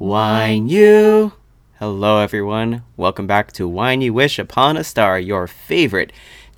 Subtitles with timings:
[0.00, 1.32] Wine You.
[1.78, 2.84] Hello, everyone.
[2.96, 6.10] Welcome back to Wine You Wish Upon a Star, your favorite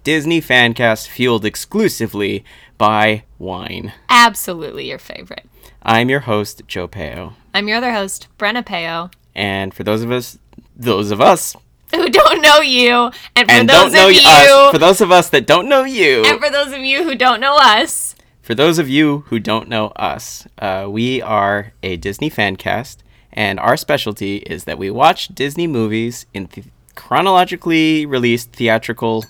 [0.05, 2.45] Disney fan cast fueled exclusively
[2.79, 3.95] by wine.
[4.09, 5.45] Absolutely your favorite.
[5.83, 7.35] I'm your host, Joe Peo.
[7.53, 10.39] I'm your other host, Brenna Peo, And for those of us,
[10.77, 11.57] those of us,
[11.93, 15.31] who don't know you, and for and those of you, us, for those of us
[15.31, 18.79] that don't know you, and for those of you who don't know us, For those
[18.79, 23.02] of you who don't know us, uh, we are a Disney fan cast,
[23.33, 29.25] and our specialty is that we watch Disney movies in th- chronologically released theatrical.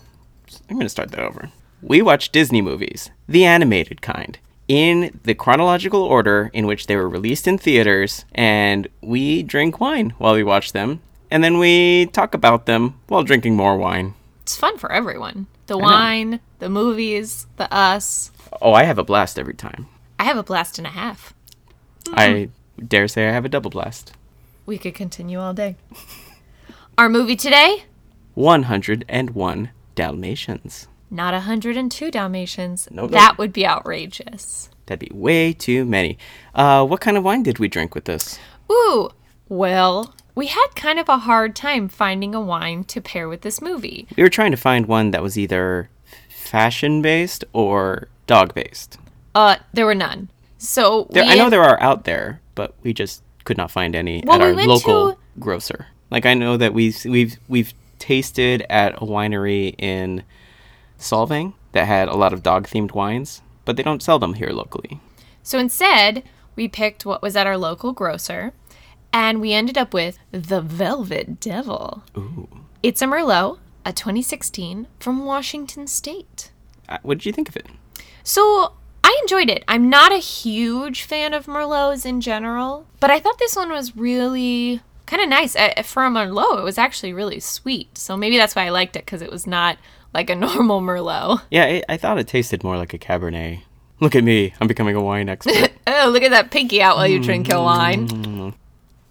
[0.68, 1.50] I'm going to start that over.
[1.80, 7.08] We watch Disney movies, the animated kind, in the chronological order in which they were
[7.08, 12.34] released in theaters, and we drink wine while we watch them, and then we talk
[12.34, 14.14] about them while drinking more wine.
[14.42, 15.46] it's fun for everyone.
[15.66, 18.30] The wine, the movies, the us.
[18.60, 19.86] Oh, I have a blast every time.
[20.19, 21.34] I have a blast and a half.
[22.12, 22.50] I mm.
[22.86, 24.12] Dare say I have a double blast.
[24.66, 25.76] We could continue all day.
[26.98, 27.84] Our movie today,
[28.34, 30.86] 101 Dalmatians.
[31.10, 32.88] not 102 Dalmatians.
[32.91, 34.69] No, that would be outrageous.
[34.86, 36.19] That'd be way too many.
[36.55, 38.38] Uh, what kind of wine did we drink with this?
[38.70, 39.10] Ooh,
[39.48, 43.60] well, we had kind of a hard time finding a wine to pair with this
[43.62, 44.06] movie.
[44.16, 45.88] We were trying to find one that was either
[46.28, 48.98] fashion based or dog based.
[49.34, 50.28] Uh, there were none.
[50.58, 54.22] So There, I know there are out there, but we just could not find any
[54.27, 55.86] Well, at we our local to- grocer.
[56.11, 60.25] Like I know that we've we've we've tasted at a winery in
[60.98, 64.50] Solvang that had a lot of dog themed wines, but they don't sell them here
[64.50, 65.00] locally.
[65.42, 66.22] So instead,
[66.55, 68.53] we picked what was at our local grocer,
[69.12, 72.05] and we ended up with the Velvet Devil.
[72.16, 72.48] Ooh.
[72.83, 76.50] It's a Merlot, a 2016 from Washington State.
[76.89, 77.66] Uh, What did you think of it?
[78.22, 78.75] So
[79.12, 79.62] I enjoyed it.
[79.68, 83.94] I'm not a huge fan of Merlots in general, but I thought this one was
[83.94, 85.54] really kind of nice.
[85.54, 87.98] Uh, For a Merlot, it was actually really sweet.
[87.98, 89.77] So maybe that's why I liked it because it was not
[90.14, 91.42] like a normal Merlot.
[91.50, 93.60] Yeah, it, I thought it tasted more like a Cabernet.
[94.00, 95.72] Look at me, I'm becoming a wine expert.
[95.84, 98.54] Oh, look at that pinky out while you drink your wine.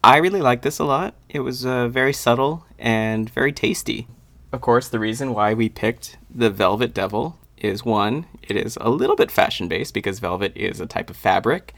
[0.04, 1.16] I really like this a lot.
[1.30, 4.08] It was uh, very subtle and very tasty.
[4.54, 8.90] Of course, the reason why we picked the Velvet Devil is one, it is a
[8.90, 11.74] little bit fashion based because velvet is a type of fabric,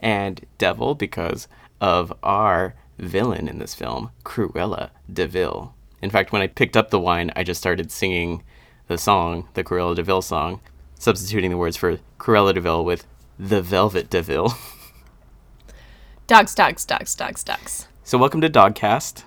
[0.00, 1.48] and devil because
[1.80, 5.74] of our villain in this film, Cruella de Vil.
[6.02, 8.42] In fact, when I picked up the wine, I just started singing
[8.88, 10.60] the song, the Cruella de Vil song,
[10.98, 13.06] substituting the words for Cruella de Vil with
[13.38, 14.54] the Velvet de Vil.
[16.26, 17.86] Dogs, dogs, dogs, dogs, dogs.
[18.02, 19.22] So, welcome to Dogcast.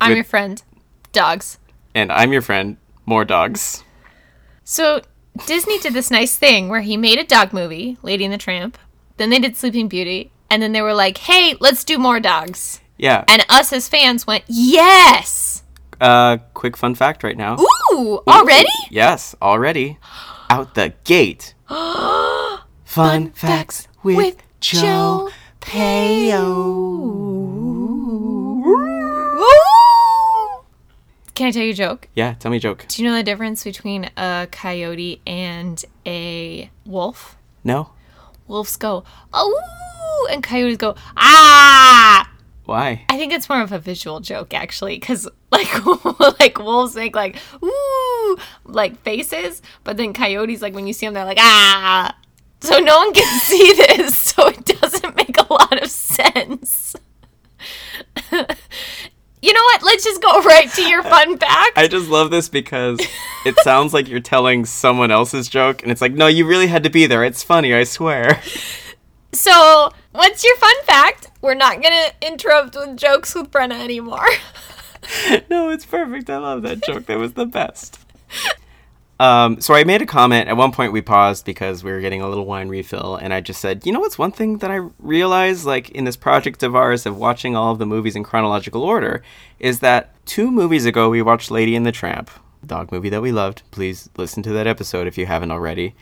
[0.00, 0.62] I'm With- your friend.
[1.12, 1.58] Dogs.
[1.92, 3.82] And I'm your friend, More Dogs.
[4.62, 5.02] So
[5.46, 8.78] Disney did this nice thing where he made a dog movie, Lady and the Tramp.
[9.16, 12.80] Then they did Sleeping Beauty, and then they were like, "Hey, let's do more dogs."
[12.98, 13.24] Yeah.
[13.28, 15.62] And us as fans went, "Yes!"
[16.00, 17.56] Uh, quick fun fact right now.
[17.92, 18.68] Ooh, already?
[18.90, 19.98] Yes, already.
[20.48, 21.54] Out the gate.
[22.84, 25.30] fun facts with, with Joe
[26.30, 26.90] Joe
[31.40, 32.06] Can I tell you a joke?
[32.14, 32.84] Yeah, tell me a joke.
[32.86, 37.38] Do you know the difference between a coyote and a wolf?
[37.64, 37.92] No?
[38.46, 42.30] Wolves go, "Oh!" and coyotes go, "Ah!"
[42.66, 43.06] Why?
[43.08, 45.86] I think it's more of a visual joke actually, because like
[46.40, 48.36] like wolves make like ooh
[48.66, 52.14] like faces, but then coyotes like when you see them they're like ah.
[52.60, 56.94] So no one can see this, so it doesn't make a lot of sense.
[59.42, 59.82] You know what?
[59.82, 61.76] Let's just go right to your fun fact.
[61.76, 63.00] I just love this because
[63.44, 66.84] it sounds like you're telling someone else's joke, and it's like, no, you really had
[66.84, 67.24] to be there.
[67.24, 68.40] It's funny, I swear.
[69.32, 71.30] So, what's your fun fact?
[71.40, 74.26] We're not gonna interrupt with jokes with Brenna anymore.
[75.50, 76.28] no, it's perfect.
[76.28, 77.06] I love that joke.
[77.06, 77.98] That was the best.
[79.20, 80.48] Um, so I made a comment.
[80.48, 83.42] At one point, we paused because we were getting a little wine refill, and I
[83.42, 86.74] just said, "You know what's one thing that I realized, like in this project of
[86.74, 89.22] ours of watching all of the movies in chronological order,
[89.58, 92.30] is that two movies ago we watched Lady and the Tramp,
[92.64, 93.60] dog movie that we loved.
[93.70, 95.94] Please listen to that episode if you haven't already.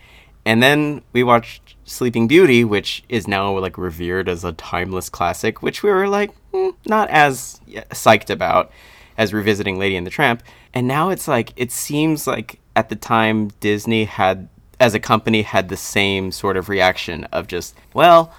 [0.47, 5.61] And then we watched Sleeping Beauty, which is now like revered as a timeless classic,
[5.61, 7.61] which we were like mm, not as
[7.91, 8.71] psyched about
[9.17, 10.44] as revisiting Lady and the Tramp.
[10.73, 14.49] And now it's like it seems like at the time Disney had
[14.79, 18.33] as a company had the same sort of reaction of just, well,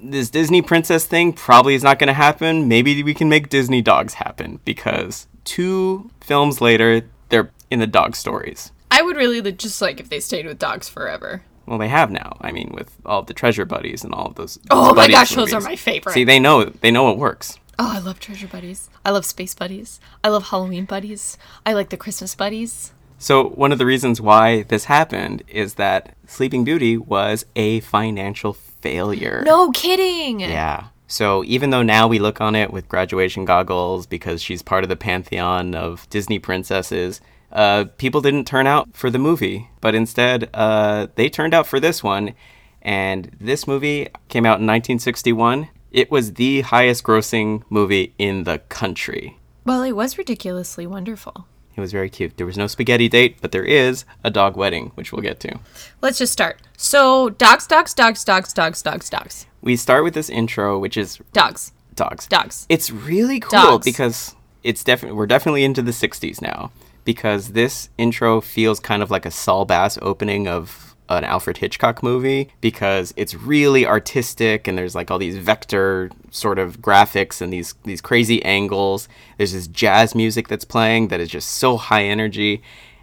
[0.00, 2.68] this Disney princess thing probably is not going to happen.
[2.68, 8.14] Maybe we can make Disney dogs happen because two films later they're in the dog
[8.14, 8.70] stories.
[8.92, 11.42] I would really just like if they stayed with dogs forever.
[11.66, 12.36] Well, they have now.
[12.40, 14.60] I mean, with all the treasure buddies and all of those.
[14.70, 16.12] Oh my gosh, those are my favorite.
[16.12, 17.58] See, they know they know it works.
[17.76, 18.88] Oh, I love treasure buddies.
[19.04, 19.98] I love space buddies.
[20.22, 21.36] I love Halloween buddies.
[21.66, 22.92] I like the Christmas buddies.
[23.22, 28.54] So, one of the reasons why this happened is that Sleeping Beauty was a financial
[28.54, 29.42] failure.
[29.44, 30.40] No kidding.
[30.40, 30.86] Yeah.
[31.06, 34.88] So, even though now we look on it with graduation goggles because she's part of
[34.88, 37.20] the pantheon of Disney princesses,
[37.52, 41.78] uh, people didn't turn out for the movie, but instead uh, they turned out for
[41.78, 42.34] this one.
[42.80, 45.68] And this movie came out in 1961.
[45.90, 49.36] It was the highest grossing movie in the country.
[49.66, 51.46] Well, it was ridiculously wonderful.
[51.76, 52.36] It was very cute.
[52.36, 55.58] There was no spaghetti date, but there is a dog wedding, which we'll get to.
[56.02, 56.60] Let's just start.
[56.76, 59.46] So, dogs, dogs, dogs, dogs, dogs, dogs, dogs.
[59.62, 61.72] We start with this intro, which is Dogs.
[61.94, 62.26] dogs.
[62.26, 62.66] Dogs.
[62.68, 63.84] It's really cool Dogs.
[63.84, 66.70] because it's definitely we're definitely into the 60s now
[67.04, 72.02] because this intro feels kind of like a Saul Bass opening of an Alfred Hitchcock
[72.02, 77.52] movie because it's really artistic and there's like all these vector sort of graphics and
[77.52, 79.08] these these crazy angles.
[79.36, 82.62] There's this jazz music that's playing that is just so high energy.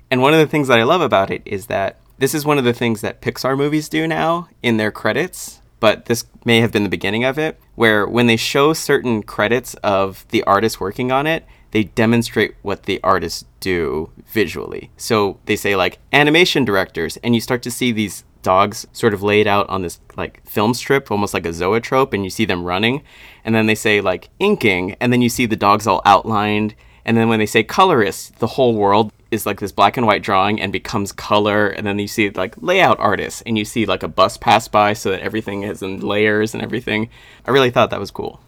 [0.09, 2.57] And one of the things that I love about it is that this is one
[2.57, 6.71] of the things that Pixar movies do now in their credits but this may have
[6.71, 11.11] been the beginning of it, where when they show certain credits of the artist working
[11.11, 11.45] on it,
[11.77, 14.89] they demonstrate what the artists do visually.
[14.97, 19.21] So they say like animation directors, and you start to see these dogs sort of
[19.21, 22.63] laid out on this like film strip, almost like a zoetrope, and you see them
[22.63, 23.03] running.
[23.45, 26.73] And then they say like inking, and then you see the dogs all outlined.
[27.05, 30.23] And then when they say colorist, the whole world is like this black and white
[30.23, 31.67] drawing and becomes color.
[31.67, 34.93] And then you see like layout artists and you see like a bus pass by
[34.93, 37.09] so that everything is in layers and everything.
[37.45, 38.41] I really thought that was cool.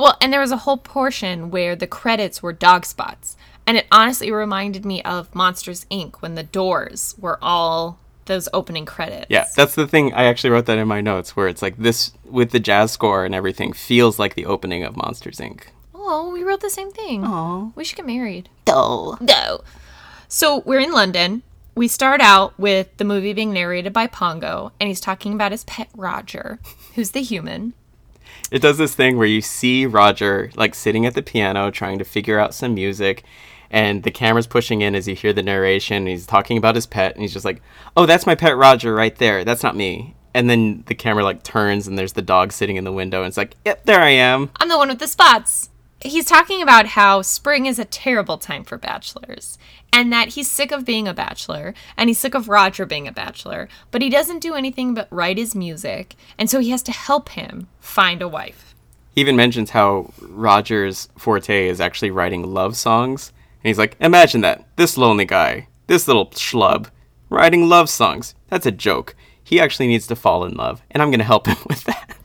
[0.00, 3.36] Well, and there was a whole portion where the credits were dog spots.
[3.66, 6.22] And it honestly reminded me of Monsters Inc.
[6.22, 9.26] when the doors were all those opening credits.
[9.28, 10.14] Yeah, that's the thing.
[10.14, 13.26] I actually wrote that in my notes where it's like this with the jazz score
[13.26, 15.64] and everything feels like the opening of Monsters Inc.
[15.94, 17.22] Oh, we wrote the same thing.
[17.22, 17.72] Aw.
[17.74, 18.48] We should get married.
[18.68, 19.18] Oh.
[19.20, 19.60] No.
[20.28, 21.42] So we're in London.
[21.74, 25.64] We start out with the movie being narrated by Pongo, and he's talking about his
[25.64, 26.58] pet Roger,
[26.94, 27.74] who's the human.
[28.50, 32.04] It does this thing where you see Roger like sitting at the piano trying to
[32.04, 33.24] figure out some music
[33.70, 37.14] and the camera's pushing in as you hear the narration he's talking about his pet
[37.14, 37.62] and he's just like,
[37.96, 39.44] "Oh, that's my pet Roger right there.
[39.44, 42.84] That's not me." And then the camera like turns and there's the dog sitting in
[42.84, 45.70] the window and it's like, "Yep, there I am." I'm the one with the spots.
[46.02, 49.58] He's talking about how spring is a terrible time for bachelors
[49.92, 53.12] and that he's sick of being a bachelor and he's sick of Roger being a
[53.12, 56.92] bachelor, but he doesn't do anything but write his music, and so he has to
[56.92, 58.74] help him find a wife.
[59.14, 63.32] He even mentions how Roger's forte is actually writing love songs.
[63.62, 64.68] And he's like, Imagine that.
[64.76, 66.88] This lonely guy, this little schlub,
[67.28, 68.34] writing love songs.
[68.48, 69.14] That's a joke.
[69.42, 72.16] He actually needs to fall in love, and I'm to help him with that.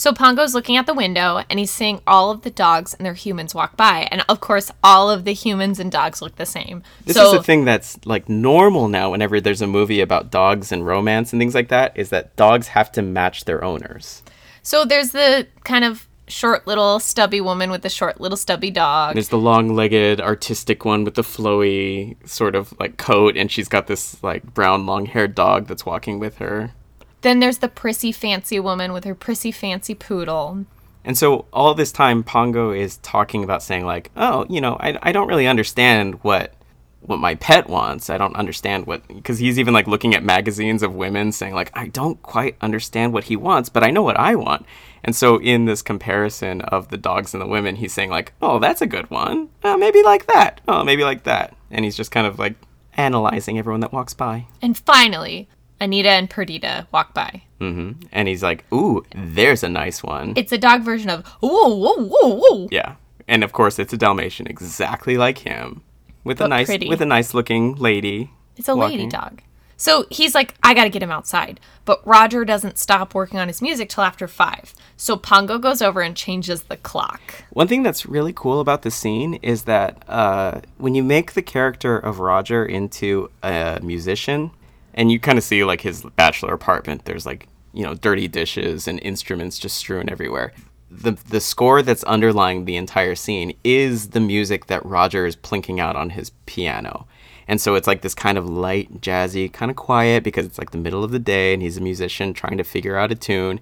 [0.00, 3.12] So Pongo's looking out the window and he's seeing all of the dogs and their
[3.12, 4.08] humans walk by.
[4.10, 6.82] And of course, all of the humans and dogs look the same.
[7.04, 10.72] This so is a thing that's like normal now whenever there's a movie about dogs
[10.72, 14.22] and romance and things like that, is that dogs have to match their owners.
[14.62, 19.12] so there's the kind of short little stubby woman with the short little stubby dog.
[19.12, 23.68] There's the long legged artistic one with the flowy sort of like coat, and she's
[23.68, 26.72] got this like brown long haired dog that's walking with her.
[27.22, 30.64] Then there's the prissy fancy woman with her prissy fancy poodle.
[31.04, 34.98] And so all this time, Pongo is talking about saying like, "Oh, you know, I,
[35.02, 36.54] I don't really understand what
[37.02, 38.10] what my pet wants.
[38.10, 41.70] I don't understand what because he's even like looking at magazines of women saying like,
[41.74, 44.66] I don't quite understand what he wants, but I know what I want."
[45.02, 48.58] And so in this comparison of the dogs and the women, he's saying like, "Oh,
[48.58, 49.48] that's a good one.
[49.64, 50.60] Oh, maybe like that.
[50.68, 52.54] Oh, maybe like that." And he's just kind of like
[52.94, 54.46] analyzing everyone that walks by.
[54.60, 55.48] And finally,
[55.80, 57.42] Anita and Perdita walk by.
[57.58, 61.74] hmm And he's like, "Ooh, there's a nice one." It's a dog version of whoa,
[61.74, 62.68] whoa, whoa, whoa.
[62.70, 62.94] Yeah,
[63.26, 65.82] and of course it's a Dalmatian, exactly like him,
[66.24, 66.88] with a nice pretty.
[66.88, 68.30] with a nice looking lady.
[68.56, 69.42] It's a lady dog.
[69.78, 71.58] So he's like, I gotta get him outside.
[71.86, 74.74] But Roger doesn't stop working on his music till after five.
[74.98, 77.22] So Pongo goes over and changes the clock.
[77.48, 81.40] One thing that's really cool about the scene is that uh, when you make the
[81.40, 84.50] character of Roger into a musician,
[84.94, 88.88] and you kind of see like his bachelor apartment, there's like you know dirty dishes
[88.88, 90.52] and instruments just strewn everywhere.
[90.90, 95.80] The the score that's underlying the entire scene is the music that Roger is plinking
[95.80, 97.06] out on his piano.
[97.46, 100.70] And so it's like this kind of light, jazzy, kind of quiet because it's like
[100.70, 103.58] the middle of the day and he's a musician trying to figure out a tune.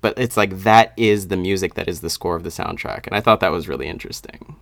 [0.00, 3.06] But it's like that is the music that is the score of the soundtrack.
[3.06, 4.56] And I thought that was really interesting.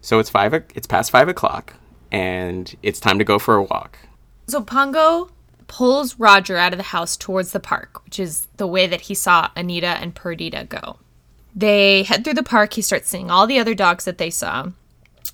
[0.00, 1.74] So it's five it's past five o'clock
[2.12, 3.98] and it's time to go for a walk.
[4.46, 5.30] So Pongo
[5.70, 9.14] pulls Roger out of the house towards the park, which is the way that he
[9.14, 10.96] saw Anita and Perdita go.
[11.54, 12.72] They head through the park.
[12.72, 14.70] He starts seeing all the other dogs that they saw.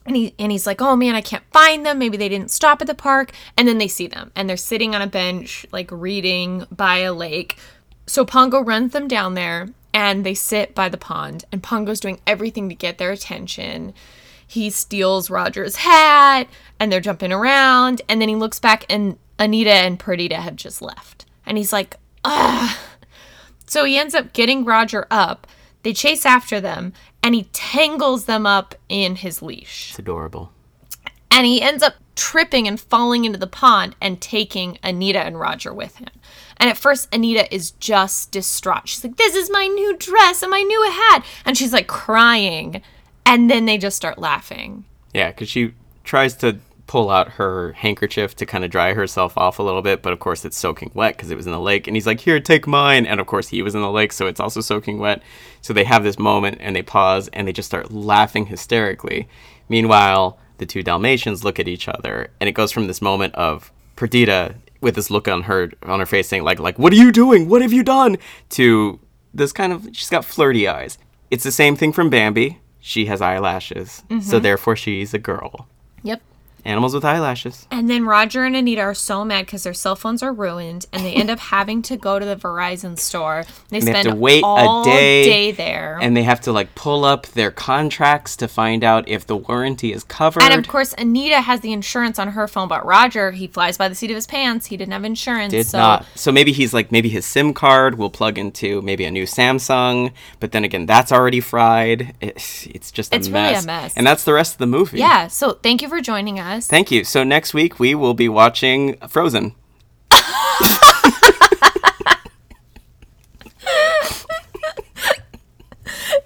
[0.04, 1.98] And, he, and he's like, oh man, I can't find them.
[1.98, 3.32] Maybe they didn't stop at the park.
[3.56, 7.14] And then they see them and they're sitting on a bench, like reading by a
[7.14, 7.56] lake.
[8.06, 11.46] So Pongo runs them down there and they sit by the pond.
[11.50, 13.94] And Pongo's doing everything to get their attention.
[14.46, 16.48] He steals Roger's hat
[16.78, 18.02] and they're jumping around.
[18.08, 21.26] And then he looks back and Anita and Perdita have just left.
[21.44, 22.78] And he's like, ah.
[23.66, 25.46] So he ends up getting Roger up.
[25.82, 29.90] They chase after them and he tangles them up in his leash.
[29.90, 30.52] It's adorable.
[31.30, 35.72] And he ends up tripping and falling into the pond and taking Anita and Roger
[35.72, 36.08] with him.
[36.56, 38.88] And at first, Anita is just distraught.
[38.88, 41.24] She's like, This is my new dress and my new hat.
[41.44, 42.82] And she's like crying.
[43.26, 44.84] And then they just start laughing.
[45.12, 49.58] Yeah, because she tries to pull out her handkerchief to kind of dry herself off
[49.58, 51.86] a little bit, but of course it's soaking wet because it was in the lake.
[51.86, 53.06] And he's like, Here, take mine.
[53.06, 55.22] And of course he was in the lake, so it's also soaking wet.
[55.60, 59.28] So they have this moment and they pause and they just start laughing hysterically.
[59.68, 63.72] Meanwhile, the two Dalmatians look at each other and it goes from this moment of
[63.96, 67.10] Perdita with this look on her on her face saying like like what are you
[67.10, 67.48] doing?
[67.48, 68.18] What have you done?
[68.50, 69.00] to
[69.34, 70.98] this kind of she's got flirty eyes.
[71.30, 72.60] It's the same thing from Bambi.
[72.86, 74.04] She has eyelashes.
[74.08, 74.38] So mm-hmm.
[74.38, 75.66] therefore she's a girl.
[76.04, 76.22] Yep.
[76.66, 77.66] Animals with eyelashes.
[77.70, 81.04] And then Roger and Anita are so mad because their cell phones are ruined, and
[81.04, 83.44] they end up having to go to the Verizon store.
[83.68, 85.98] They they have spend to wait a all day, day there.
[86.02, 89.92] And they have to like pull up their contracts to find out if the warranty
[89.92, 90.42] is covered.
[90.42, 93.88] And of course, Anita has the insurance on her phone, but Roger, he flies by
[93.88, 94.66] the seat of his pants.
[94.66, 95.52] He didn't have insurance.
[95.52, 96.06] did so not.
[96.14, 100.12] So maybe he's like maybe his SIM card will plug into maybe a new Samsung,
[100.40, 102.14] but then again that's already fried.
[102.20, 103.66] It's, it's just a It's really a mess.
[103.66, 103.94] mess.
[103.96, 104.98] And that's the rest of the movie.
[104.98, 105.26] yeah.
[105.28, 106.55] So thank you for joining us.
[106.64, 107.04] Thank you.
[107.04, 109.54] So next week we will be watching Frozen.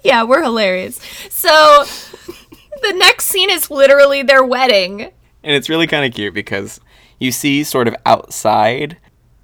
[0.03, 0.99] yeah, we're hilarious.
[1.29, 1.85] So
[2.81, 5.01] the next scene is literally their wedding.
[5.43, 6.79] And it's really kind of cute because
[7.19, 8.97] you see sort of outside,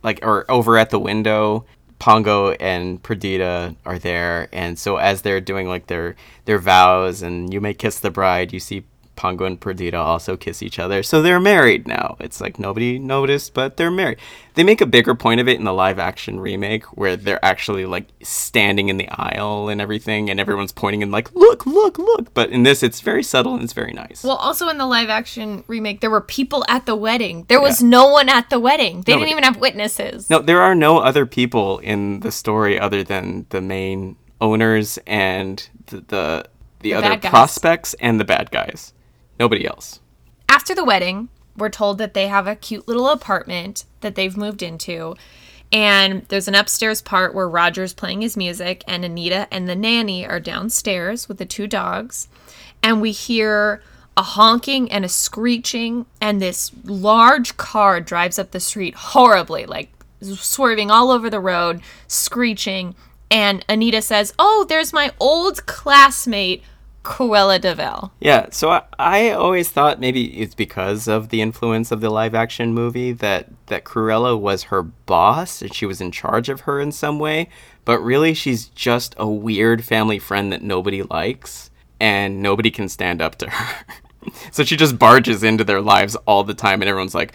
[0.03, 1.65] like, or over at the window,
[1.99, 4.49] Pongo and Perdita are there.
[4.51, 6.15] And so as they're doing like their,
[6.45, 8.83] their vows and you may kiss the bride, you see
[9.17, 11.03] Pongo and Perdita also kiss each other.
[11.03, 12.15] So they're married now.
[12.21, 14.19] It's like nobody noticed, but they're married.
[14.53, 17.85] They make a bigger point of it in the live action remake where they're actually
[17.85, 22.33] like standing in the aisle and everything and everyone's pointing and like, look, look, look.
[22.33, 24.23] But in this, it's very subtle and it's very nice.
[24.23, 27.45] Well, also in the live action remake, there were people at the wedding.
[27.49, 27.89] There was Yeah.
[27.89, 29.01] no one at the wedding.
[29.01, 29.31] They Nobody.
[29.31, 30.29] didn't even have witnesses.
[30.29, 35.67] No, there are no other people in the story other than the main owners and
[35.87, 36.45] the the,
[36.81, 38.93] the, other prospects and the bad guys.
[39.39, 39.99] Nobody else.
[40.49, 44.61] After the wedding, we're told that they have a cute little apartment that they've moved
[44.61, 45.15] into.
[45.71, 50.25] And there's an upstairs part where Roger's playing his music, and Anita and the nanny
[50.25, 52.27] are downstairs with the two dogs.
[52.81, 53.81] And we hear
[54.15, 59.89] a honking and a screeching, and this large car drives up the street horribly, like
[60.21, 62.95] swerving all over the road, screeching.
[63.29, 66.63] And Anita says, Oh, there's my old classmate,
[67.07, 68.11] Cruella de Vil.
[68.19, 72.35] Yeah, so I, I always thought maybe it's because of the influence of the live
[72.35, 76.81] action movie that that Cruella was her boss and she was in charge of her
[76.81, 77.47] in some way,
[77.85, 83.21] but really she's just a weird family friend that nobody likes and nobody can stand
[83.21, 83.85] up to her.
[84.51, 87.31] so she just barges into their lives all the time and everyone's like,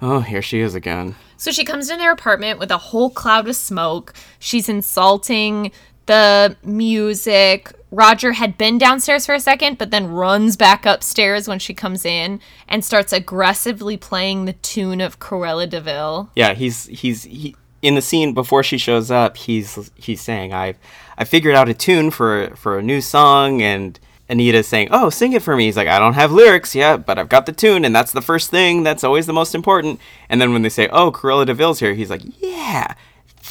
[0.00, 3.46] "Oh, here she is again." So she comes in their apartment with a whole cloud
[3.46, 4.14] of smoke.
[4.40, 5.70] She's insulting
[6.06, 7.72] the music.
[7.92, 12.06] Roger had been downstairs for a second, but then runs back upstairs when she comes
[12.06, 16.30] in and starts aggressively playing the tune of Cruella de Vil.
[16.34, 19.36] Yeah, he's he's he in the scene before she shows up.
[19.36, 20.78] He's he's saying, "I've
[21.18, 25.34] I figured out a tune for for a new song," and Anita's saying, "Oh, sing
[25.34, 27.84] it for me." He's like, "I don't have lyrics yet, but I've got the tune,
[27.84, 28.84] and that's the first thing.
[28.84, 31.92] That's always the most important." And then when they say, "Oh, Cruella de Vil's here,"
[31.92, 32.94] he's like, "Yeah."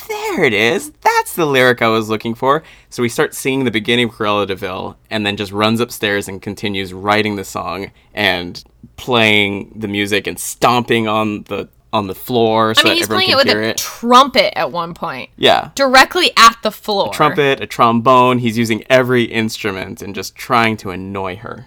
[0.07, 0.91] There it is.
[1.01, 2.63] That's the lyric I was looking for.
[2.89, 6.27] So we start seeing the beginning of Cruella de Vil and then just runs upstairs
[6.27, 8.63] and continues writing the song and
[8.95, 13.31] playing the music and stomping on the on the floor so I mean, he's playing
[13.31, 13.77] it with a it.
[13.77, 15.71] trumpet at one point, Yeah.
[15.75, 17.09] directly at the floor.
[17.09, 21.65] A trumpet, a trombone, he's using every instrument and just trying to annoy her.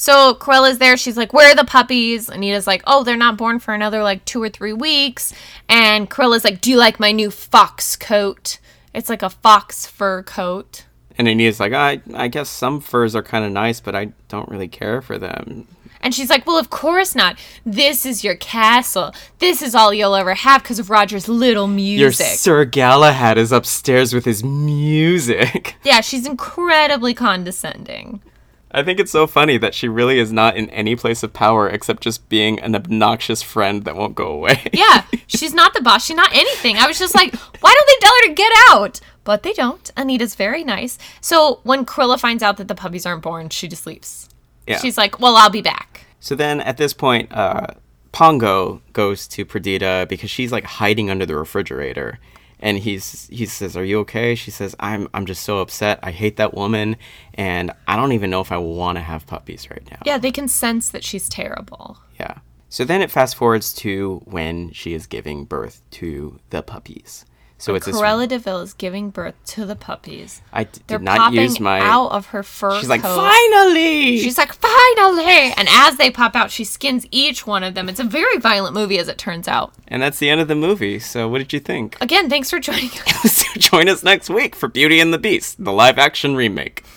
[0.00, 0.96] So Cruella's there.
[0.96, 4.24] She's like, "Where are the puppies?" Anita's like, "Oh, they're not born for another like
[4.24, 5.34] two or three weeks."
[5.68, 8.60] And Cruella's like, "Do you like my new fox coat?
[8.94, 10.86] It's like a fox fur coat."
[11.18, 14.48] And Anita's like, I, I guess some furs are kind of nice, but I don't
[14.48, 15.68] really care for them.
[16.00, 17.38] And she's like, Well, of course not.
[17.66, 19.12] This is your castle.
[19.38, 22.00] This is all you'll ever have because of Roger's little music.
[22.00, 22.38] Your music.
[22.38, 25.76] Sir Galahad is upstairs with his music.
[25.84, 28.22] yeah, she's incredibly condescending.
[28.72, 31.68] I think it's so funny that she really is not in any place of power
[31.68, 34.68] except just being an obnoxious friend that won't go away.
[34.72, 36.04] Yeah, she's not the boss.
[36.04, 36.76] She's not anything.
[36.76, 39.00] I was just like, why don't they tell her to get out?
[39.24, 39.90] But they don't.
[39.96, 40.98] Anita's very nice.
[41.20, 44.28] So when Cruella finds out that the puppies aren't born, she just leaves.
[44.66, 44.78] Yeah.
[44.78, 46.06] She's like, well, I'll be back.
[46.20, 47.68] So then at this point, uh,
[48.12, 52.18] Pongo goes to Perdita because she's like hiding under the refrigerator.
[52.60, 55.98] And he's he says, "Are you okay?" She says, "I'm I'm just so upset.
[56.02, 56.96] I hate that woman,
[57.34, 60.30] and I don't even know if I want to have puppies right now." Yeah, they
[60.30, 61.98] can sense that she's terrible.
[62.18, 62.38] Yeah.
[62.68, 67.24] So then it fast forwards to when she is giving birth to the puppies.
[67.60, 67.94] So it's this.
[67.94, 70.40] Cruella de Vil is giving birth to the puppies.
[70.50, 71.78] I d- They're did not popping use my.
[71.80, 73.14] out of her fur she's like, coat.
[73.14, 74.18] finally.
[74.18, 75.52] She's like, finally!
[75.56, 77.90] And as they pop out, she skins each one of them.
[77.90, 79.74] It's a very violent movie, as it turns out.
[79.86, 80.98] and that's the end of the movie.
[80.98, 81.98] So what did you think?
[82.00, 82.90] Again, thanks for joining
[83.24, 83.44] us.
[83.58, 86.82] Join us next week for Beauty and the Beast, the live action remake.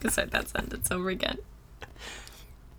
[0.00, 1.38] Because that sentence over again.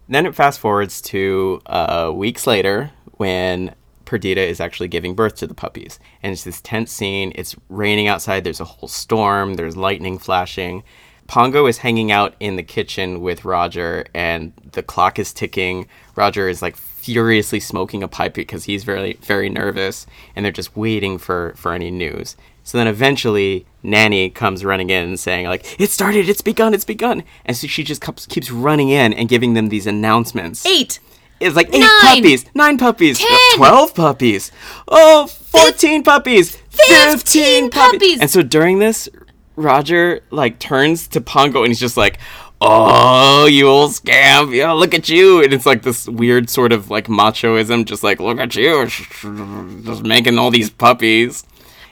[0.07, 3.75] Then it fast forwards to uh, weeks later when
[4.09, 5.99] Perdita is actually giving birth to the puppies.
[6.23, 7.31] And it's this tense scene.
[7.35, 8.43] It's raining outside.
[8.43, 9.53] There's a whole storm.
[9.53, 10.81] There's lightning flashing.
[11.27, 15.85] Pongo is hanging out in the kitchen with Roger, and the clock is ticking.
[16.15, 20.75] Roger is like furiously smoking a pipe because he's very, very nervous, and they're just
[20.75, 22.35] waiting for for any news.
[22.63, 26.27] So then eventually, Nanny comes running in saying like, "It started.
[26.27, 26.73] It's begun.
[26.73, 30.65] It's begun." And so she just keeps keeps running in and giving them these announcements.
[30.65, 30.99] Eight.
[31.39, 31.89] It's like eight Nine.
[32.01, 33.37] puppies, nine puppies, Ten.
[33.55, 34.51] twelve puppies,
[34.87, 37.99] oh, 14 puppies, 15 Fifteen puppies.
[37.99, 38.19] puppies.
[38.21, 39.07] And so during this,
[39.55, 42.19] Roger like turns to Pongo and he's just like,
[42.61, 44.51] "Oh, you old scamp!
[44.53, 48.19] Yeah, look at you!" And it's like this weird sort of like machoism, just like,
[48.19, 48.85] "Look at you,
[49.85, 51.43] just making all these puppies."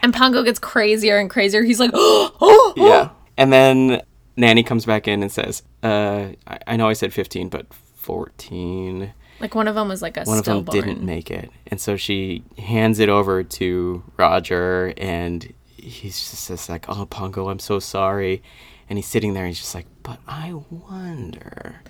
[0.02, 1.64] And Pongo gets crazier and crazier.
[1.64, 3.10] He's like, oh, Yeah.
[3.36, 4.02] And then
[4.38, 9.14] Nanny comes back in and says, "Uh, I, I know I said 15, but 14."
[9.40, 11.52] Like one of them was like a one of them didn't make it.
[11.68, 17.50] And so she hands it over to roger and he's just, just like oh pongo
[17.50, 18.42] i'm so sorry.
[18.90, 21.82] And he's sitting there and he's just like but i wonder.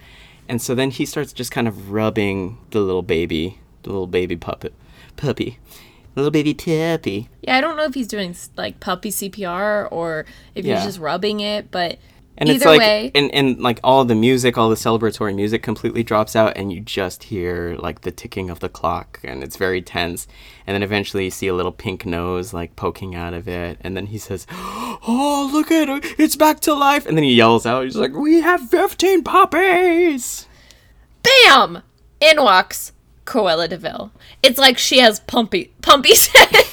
[0.50, 4.36] And so then he starts just kind of rubbing the little baby the little baby
[4.36, 4.74] puppet
[5.16, 5.60] puppy
[6.16, 7.30] little baby puppy.
[7.42, 10.76] Yeah, I don't know if he's doing like puppy CPR or if Yeah.
[10.78, 12.00] he's just rubbing it, but
[12.38, 15.64] and either it's like way, and, and like all the music all the celebratory music
[15.64, 19.58] completely drops out and you just hear like the ticking of the clock and it's
[19.58, 20.28] very tense
[20.66, 23.98] and then eventually you see a little pink nose like poking out of it and
[23.98, 27.66] then he says oh look at it it's back to life and then he yells
[27.66, 30.48] out he's like we have 15 puppies
[31.24, 31.82] bam!
[32.20, 32.94] In walks
[33.28, 34.12] Cruella de Vil.
[34.42, 36.14] It's like she has pumpy pumpy.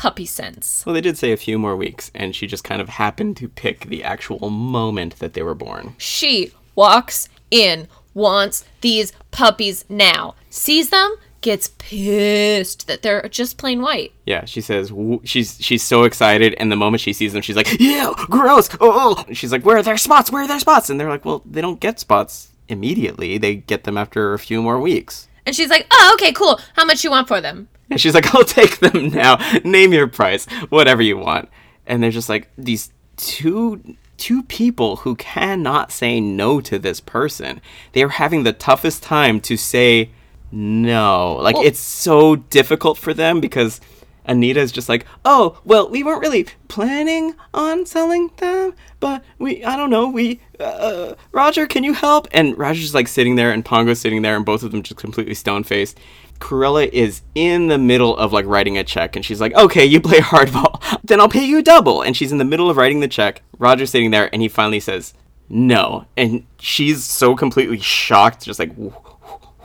[0.00, 0.82] Puppy sense.
[0.86, 3.48] well they did say a few more weeks and she just kind of happened to
[3.48, 10.34] pick the actual moment that they were born She walks in, wants these puppies now,
[10.48, 11.10] sees them,
[11.42, 14.12] gets pissed that they're just plain white.
[14.26, 17.56] Yeah, she says w- she's she's so excited, and the moment she sees them, she's
[17.56, 20.30] like, "Yeah, gross!" Oh, oh, oh." she's like, "Where are their spots?
[20.30, 23.38] Where are their spots?" And they're like, "Well, they don't get spots immediately.
[23.38, 26.60] They get them after a few more weeks." And she's like, "Oh, okay, cool.
[26.76, 29.36] How much you want for them?" And she's like, "I'll take them now.
[29.64, 31.48] Name your price, whatever you want."
[31.86, 37.60] And they're just like these two two people who cannot say no to this person.
[37.92, 40.10] They are having the toughest time to say
[40.52, 41.38] no.
[41.40, 43.80] Like Well- it's so difficult for them because
[44.26, 49.76] Anita's just like, "Oh, well, we weren't really planning on selling them, but we I
[49.76, 53.64] don't know, we uh, Roger, can you help?" And Roger's just like sitting there and
[53.64, 55.98] Pongo's sitting there and both of them just completely stone-faced.
[56.40, 60.00] Cruella is in the middle of like writing a check and she's like, okay, you
[60.00, 62.02] play hardball, then I'll pay you double.
[62.02, 63.42] And she's in the middle of writing the check.
[63.58, 65.14] Roger's sitting there and he finally says,
[65.48, 66.06] no.
[66.16, 68.94] And she's so completely shocked, just like, "Wh-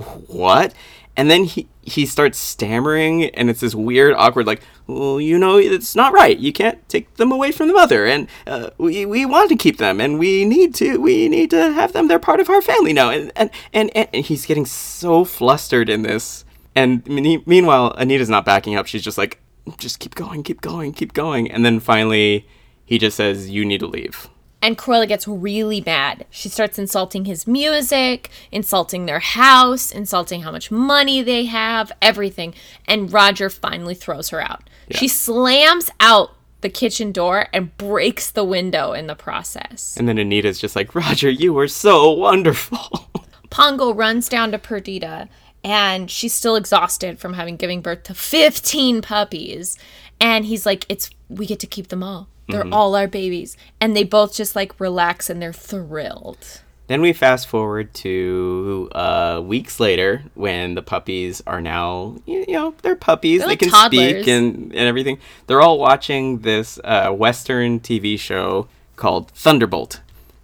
[0.02, 0.74] wh- what?
[1.18, 5.58] And then he, he starts stammering and it's this weird, awkward, like, well, you know,
[5.58, 6.38] it's not right.
[6.38, 8.06] You can't take them away from the mother.
[8.06, 11.72] And uh, we, we want to keep them and we need to, we need to
[11.72, 12.08] have them.
[12.08, 13.12] They're part of our family now.
[13.12, 16.45] And, and, and, and he's getting so flustered in this.
[16.76, 18.86] And me- meanwhile, Anita's not backing up.
[18.86, 19.40] She's just like,
[19.78, 21.50] just keep going, keep going, keep going.
[21.50, 22.48] And then finally,
[22.86, 24.30] he just says, you need to leave.
[24.62, 26.26] And Cruella gets really mad.
[26.32, 32.56] She starts insulting his music, insulting their house, insulting how much money they have, everything.
[32.88, 34.68] And Roger finally throws her out.
[34.92, 39.96] She slams out the kitchen door and breaks the window in the process.
[39.98, 43.08] And then Anita's just like, Roger, you were so wonderful.
[43.52, 45.30] Pongo runs down to Perdita
[45.66, 49.80] and she's still exhausted from having given birth to 15 puppies.
[50.22, 52.28] And he's like, It's we get to keep them all.
[52.48, 53.58] They're all our babies.
[53.82, 56.62] And they both just like relax and they're thrilled.
[56.86, 62.76] Then we fast forward to uh, weeks later when the puppies are now, you know,
[62.84, 63.40] they're puppies.
[63.40, 64.10] They're they like can toddlers.
[64.12, 65.18] speak and, and everything.
[65.48, 70.02] They're all watching this uh, Western TV show called Thunderbolt,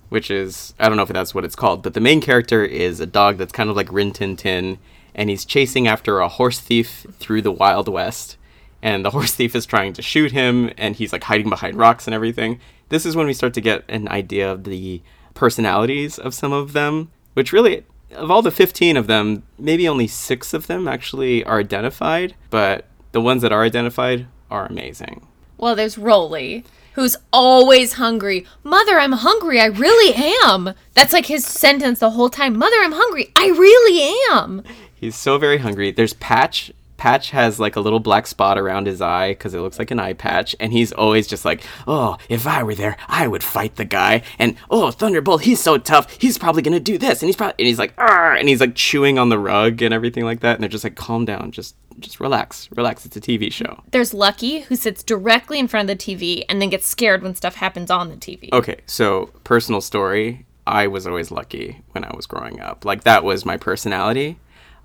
[0.09, 2.99] which is, I don't know if that's what it's called, but the main character is
[2.99, 4.79] a dog that's kind of like Rin Tin Tin,
[5.15, 8.37] and he's chasing after a horse thief through the Wild West.
[8.81, 12.07] And the horse thief is trying to shoot him, and he's like hiding behind rocks
[12.07, 12.59] and everything.
[12.89, 15.01] This is when we start to get an idea of the
[15.33, 20.07] personalities of some of them, which really, of all the 15 of them, maybe only
[20.07, 25.25] six of them actually are identified, but the ones that are identified are amazing.
[25.57, 28.45] Well, there's Rolly, who's always hungry.
[28.63, 29.59] Mother, I'm hungry.
[29.59, 30.73] I really am.
[30.93, 32.57] That's like his sentence the whole time.
[32.57, 33.31] Mother, I'm hungry.
[33.35, 34.63] I really am.
[35.01, 35.89] He's so very hungry.
[35.89, 36.71] There's Patch.
[36.95, 39.99] Patch has like a little black spot around his eye because it looks like an
[39.99, 43.77] eye patch, and he's always just like, "Oh, if I were there, I would fight
[43.77, 46.15] the guy." And oh, Thunderbolt, he's so tough.
[46.21, 48.75] He's probably gonna do this, and he's probably and he's like, "Arr!" and he's like
[48.75, 50.53] chewing on the rug and everything like that.
[50.53, 53.03] And they're just like, "Calm down, just just relax, relax.
[53.03, 56.61] It's a TV show." There's Lucky, who sits directly in front of the TV and
[56.61, 58.49] then gets scared when stuff happens on the TV.
[58.53, 60.45] Okay, so personal story.
[60.67, 62.85] I was always lucky when I was growing up.
[62.85, 64.37] Like that was my personality.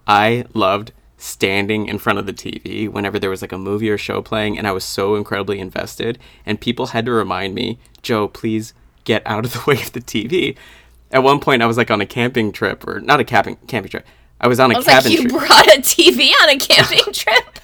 [0.06, 3.96] I loved standing in front of the TV whenever there was like a movie or
[3.96, 8.28] show playing and I was so incredibly invested and people had to remind me, "Joe,
[8.28, 10.56] please get out of the way of the TV."
[11.10, 13.90] At one point I was like on a camping trip or not a camping camping
[13.90, 14.06] trip.
[14.40, 15.32] I was on a I was like, cabin you trip.
[15.32, 17.58] brought a TV on a camping trip?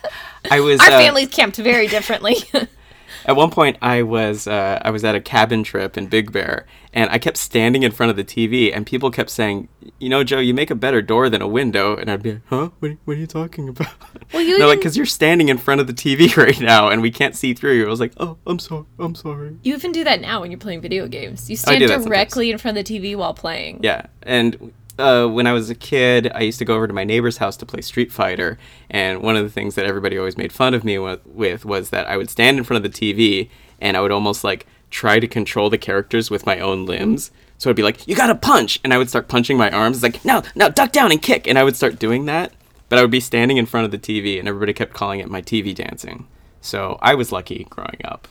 [0.51, 2.37] I was Our uh, families camped very differently.
[3.25, 6.67] At one point, I was uh, I was at a cabin trip in Big Bear,
[6.93, 10.25] and I kept standing in front of the TV, and people kept saying, "You know,
[10.25, 12.71] Joe, you make a better door than a window." And I'd be like, "Huh?
[12.81, 13.89] What, what are you talking about?"
[14.33, 17.03] Well, you They're like, "Cause you're standing in front of the TV right now, and
[17.03, 18.85] we can't see through you." I was like, "Oh, I'm sorry.
[18.99, 21.49] I'm sorry." you even do that now when you're playing video games.
[21.49, 23.81] You stand directly in front of the TV while playing.
[23.83, 27.05] Yeah, and uh, when I was a kid, I used to go over to my
[27.05, 30.53] neighbor's house to play Street Fighter, and one of the things that everybody always made
[30.53, 33.51] fun of me wa- with was that I would stand in front of the TV
[33.81, 37.31] and I would almost like try to control the characters with my own limbs.
[37.59, 39.97] So I'd be like, "You gotta punch," and I would start punching my arms.
[39.97, 42.53] It's like, "No, no, duck down and kick," and I would start doing that.
[42.89, 45.29] But I would be standing in front of the TV, and everybody kept calling it
[45.31, 46.27] my TV dancing.
[46.61, 48.29] So I was lucky growing up.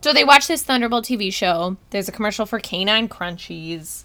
[0.00, 1.76] So they watch this Thunderbolt TV show.
[1.90, 4.04] There's a commercial for Canine Crunchies.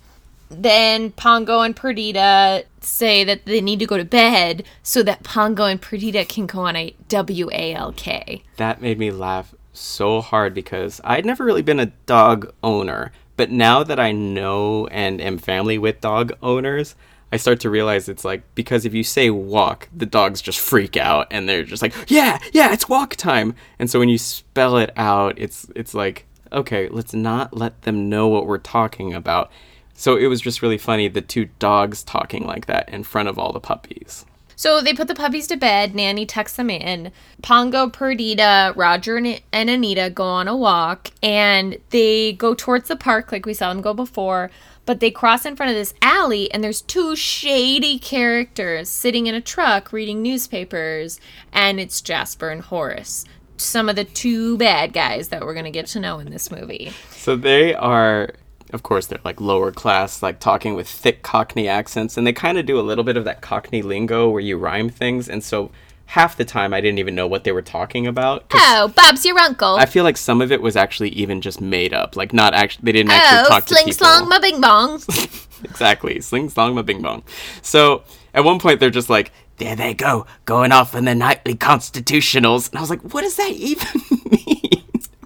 [0.61, 5.65] Then Pongo and Perdita say that they need to go to bed so that Pongo
[5.65, 8.41] and Perdita can go on a WALK.
[8.57, 13.11] that made me laugh so hard because I'd never really been a dog owner.
[13.35, 16.95] But now that I know and am family with dog owners,
[17.31, 20.95] I start to realize it's like because if you say walk, the dogs just freak
[20.95, 23.55] out and they're just like, yeah, yeah, it's walk time.
[23.79, 28.07] And so when you spell it out, it's it's like, okay, let's not let them
[28.07, 29.51] know what we're talking about.
[29.93, 33.37] So it was just really funny the two dogs talking like that in front of
[33.37, 34.25] all the puppies.
[34.55, 35.95] So they put the puppies to bed.
[35.95, 37.11] Nanny tucks them in.
[37.41, 43.31] Pongo, Perdita, Roger, and Anita go on a walk, and they go towards the park
[43.31, 44.51] like we saw them go before.
[44.85, 49.35] But they cross in front of this alley, and there's two shady characters sitting in
[49.35, 51.19] a truck reading newspapers,
[51.51, 53.25] and it's Jasper and Horace,
[53.57, 56.91] some of the two bad guys that we're gonna get to know in this movie.
[57.11, 58.29] So they are,
[58.73, 62.57] of course, they're like lower class, like talking with thick Cockney accents, and they kind
[62.57, 65.29] of do a little bit of that Cockney lingo where you rhyme things.
[65.29, 65.71] And so
[66.07, 68.45] half the time I didn't even know what they were talking about.
[68.53, 69.75] Oh, Bob's your uncle.
[69.75, 72.15] I feel like some of it was actually even just made up.
[72.15, 74.07] Like not actually, they didn't actually oh, talk to sling people.
[74.07, 75.01] slong ma bing bong.
[75.63, 77.23] exactly, sling slong ma bing bong.
[77.61, 81.55] So at one point they're just like, there they go, going off in the nightly
[81.55, 83.87] constitutionals, and I was like, what does that even
[84.31, 84.62] mean?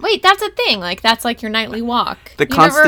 [0.02, 0.80] Wait, that's a thing.
[0.80, 2.32] Like that's like your nightly walk.
[2.36, 2.82] The You never-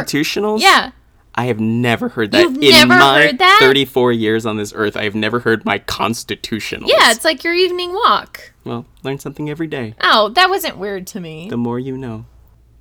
[0.61, 0.93] Yeah.
[1.35, 3.59] I have never heard that You've in never my heard that?
[3.63, 4.97] 34 years on this earth.
[4.97, 6.89] I have never heard my constitutionals.
[6.89, 8.53] Yeah, it's like your evening walk.
[8.65, 9.95] well, learn something every day.
[10.03, 11.49] Oh, that wasn't weird to me.
[11.49, 12.27] The more you know.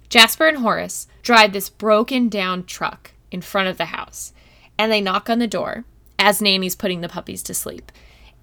[0.10, 4.34] Jasper and Horace drive this broken down truck in front of the house
[4.80, 5.86] and they knock on the door
[6.18, 7.92] as Nanny's putting the puppies to sleep.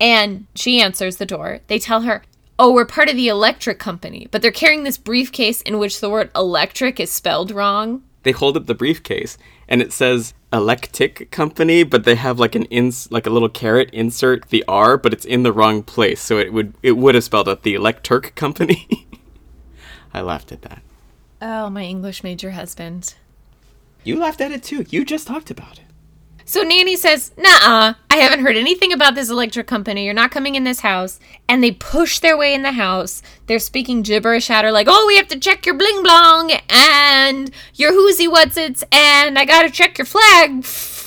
[0.00, 1.60] And she answers the door.
[1.66, 2.22] They tell her,
[2.58, 6.08] Oh, we're part of the electric company, but they're carrying this briefcase in which the
[6.08, 8.02] word electric is spelled wrong.
[8.22, 9.36] They hold up the briefcase
[9.68, 13.90] and it says Electic Company, but they have like an ins like a little carrot
[13.92, 16.20] insert the R, but it's in the wrong place.
[16.20, 19.06] So it would it would have spelled out the Electurk Company.
[20.14, 20.82] I laughed at that.
[21.42, 23.14] Oh, my English major husband.
[24.02, 24.86] You laughed at it too.
[24.88, 25.85] You just talked about it.
[26.48, 30.04] So Nanny says, Nah, I haven't heard anything about this electric company.
[30.04, 31.18] You're not coming in this house.
[31.48, 33.20] And they push their way in the house.
[33.46, 37.50] They're speaking gibberish at her, like, Oh, we have to check your bling blong and
[37.74, 40.64] your whoozy what's its, and I gotta check your flag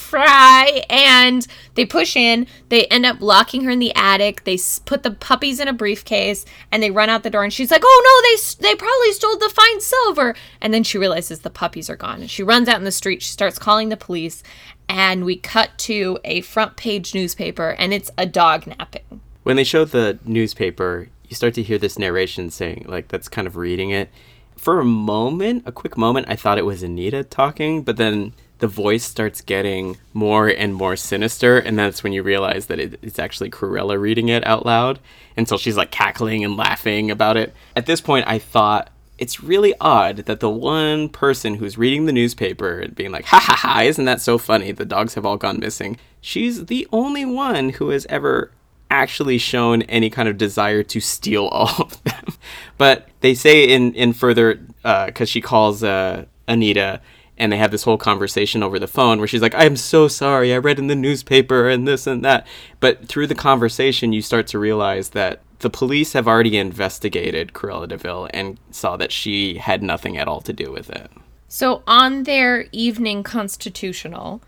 [0.09, 0.83] fry.
[0.89, 2.45] And they push in.
[2.67, 4.43] They end up locking her in the attic.
[4.43, 7.43] They put the puppies in a briefcase and they run out the door.
[7.43, 10.35] And she's like, Oh no, they, they probably stole the fine silver.
[10.59, 12.21] And then she realizes the puppies are gone.
[12.21, 13.21] And she runs out in the street.
[13.21, 14.43] She starts calling the police
[14.89, 19.21] and we cut to a front page newspaper and it's a dog napping.
[19.43, 23.47] When they show the newspaper, you start to hear this narration saying, like, that's kind
[23.47, 24.09] of reading it.
[24.57, 28.67] For a moment, a quick moment, I thought it was Anita talking, but then the
[28.67, 33.19] voice starts getting more and more sinister, and that's when you realize that it, it's
[33.19, 34.99] actually Cruella reading it out loud
[35.37, 37.53] until she's like cackling and laughing about it.
[37.75, 38.89] At this point, I thought
[39.19, 43.39] it's really odd that the one person who's reading the newspaper and being like, ha
[43.39, 44.71] ha ha, isn't that so funny?
[44.71, 45.97] The dogs have all gone missing.
[46.21, 48.51] She's the only one who has ever
[48.89, 52.33] actually shown any kind of desire to steal all of them.
[52.77, 57.01] But they say in, in further, because she calls uh, Anita
[57.39, 60.53] and they have this whole conversation over the phone where she's like, I'm so sorry,
[60.53, 62.45] I read in the newspaper and this and that.
[62.79, 67.87] But through the conversation, you start to realize that the police have already investigated Cruella
[67.87, 71.09] de Vil and saw that she had nothing at all to do with it.
[71.47, 74.41] So on their evening constitutional,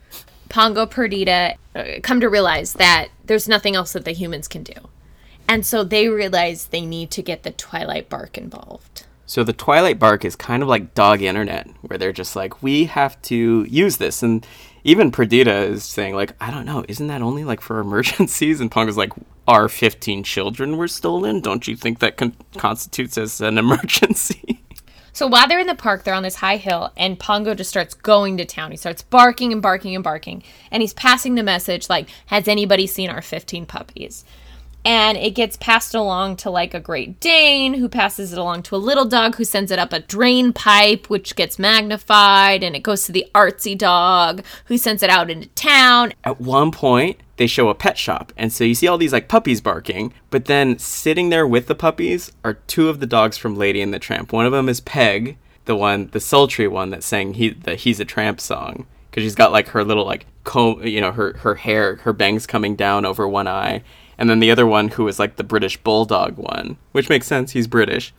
[0.49, 4.73] Pongo Perdita uh, come to realize that there's nothing else that the humans can do.
[5.47, 8.90] And so they realize they need to get the Twilight Bark involved.
[9.31, 12.83] So the Twilight Bark is kind of like dog internet, where they're just like, we
[12.83, 14.23] have to use this.
[14.23, 14.45] And
[14.83, 18.59] even Perdita is saying, like, I don't know, isn't that only like for emergencies?
[18.59, 19.13] And Pongo's like,
[19.47, 21.39] our 15 children were stolen?
[21.39, 24.61] Don't you think that con- constitutes as an emergency?
[25.13, 27.93] So while they're in the park, they're on this high hill, and Pongo just starts
[27.93, 28.71] going to town.
[28.71, 32.85] He starts barking and barking and barking, and he's passing the message like, "Has anybody
[32.85, 34.25] seen our 15 puppies?"
[34.83, 38.75] And it gets passed along to like a Great Dane, who passes it along to
[38.75, 42.81] a little dog, who sends it up a drain pipe, which gets magnified, and it
[42.81, 46.13] goes to the artsy dog, who sends it out into town.
[46.23, 49.27] At one point, they show a pet shop, and so you see all these like
[49.27, 53.55] puppies barking, but then sitting there with the puppies are two of the dogs from
[53.55, 54.31] Lady and the Tramp.
[54.31, 57.99] One of them is Peg, the one, the sultry one that sang he the He's
[57.99, 61.55] a Tramp song, because she's got like her little like comb, you know, her her
[61.55, 63.83] hair, her bangs coming down over one eye,
[64.21, 67.53] and then the other one who was like the British bulldog one, which makes sense.
[67.53, 68.13] He's British.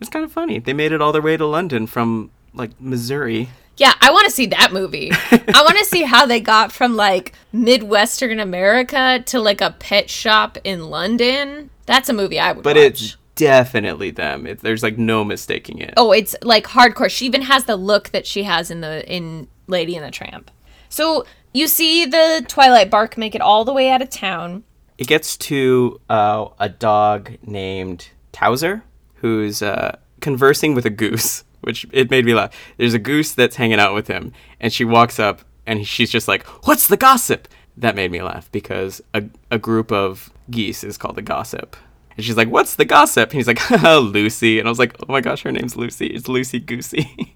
[0.00, 0.58] It's kind of funny.
[0.58, 3.50] They made it all their way to London from like Missouri.
[3.76, 5.10] Yeah, I want to see that movie.
[5.12, 10.10] I want to see how they got from like Midwestern America to like a pet
[10.10, 11.70] shop in London.
[11.86, 12.84] That's a movie I would But watch.
[12.86, 14.46] it's definitely them.
[14.46, 15.94] It, there's like no mistaking it.
[15.96, 17.08] Oh, it's like hardcore.
[17.10, 20.50] She even has the look that she has in the in Lady and the Tramp.
[20.88, 24.64] So you see the Twilight Bark make it all the way out of town.
[24.96, 28.84] It gets to uh, a dog named Towser,
[29.16, 32.54] who's uh, conversing with a goose, which it made me laugh.
[32.76, 36.28] There's a goose that's hanging out with him, and she walks up, and she's just
[36.28, 40.96] like, "What's the gossip?" That made me laugh because a a group of geese is
[40.96, 41.76] called a gossip.
[42.16, 45.12] And she's like, "What's the gossip?" And he's like, Lucy." And I was like, "Oh
[45.12, 46.06] my gosh, her name's Lucy.
[46.06, 47.34] It's Lucy Goosey."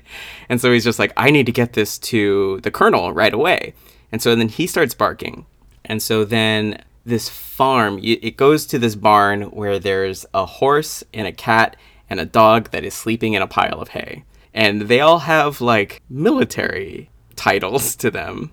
[0.48, 3.72] and so he's just like, "I need to get this to the colonel right away."
[4.12, 5.46] And so then he starts barking.
[5.84, 11.26] And so then this farm, it goes to this barn where there's a horse and
[11.26, 11.76] a cat
[12.08, 14.24] and a dog that is sleeping in a pile of hay.
[14.54, 18.50] And they all have like military titles to them.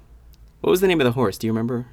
[0.61, 1.37] What was the name of the horse?
[1.37, 1.87] Do you remember?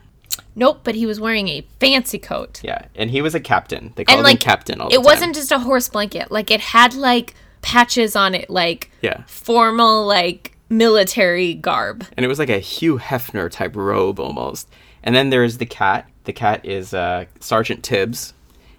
[0.55, 2.61] Nope, but he was wearing a fancy coat.
[2.64, 3.92] Yeah, and he was a captain.
[3.96, 5.05] They called and like him captain all the it time.
[5.05, 6.31] wasn't just a horse blanket.
[6.31, 9.22] Like it had like patches on it, like Yeah.
[9.27, 12.07] formal like military garb.
[12.16, 14.68] and it was like a Hugh Hefner type robe almost.
[15.03, 16.09] And then there's the cat.
[16.25, 18.35] The cat is uh, Sergeant Tibbs.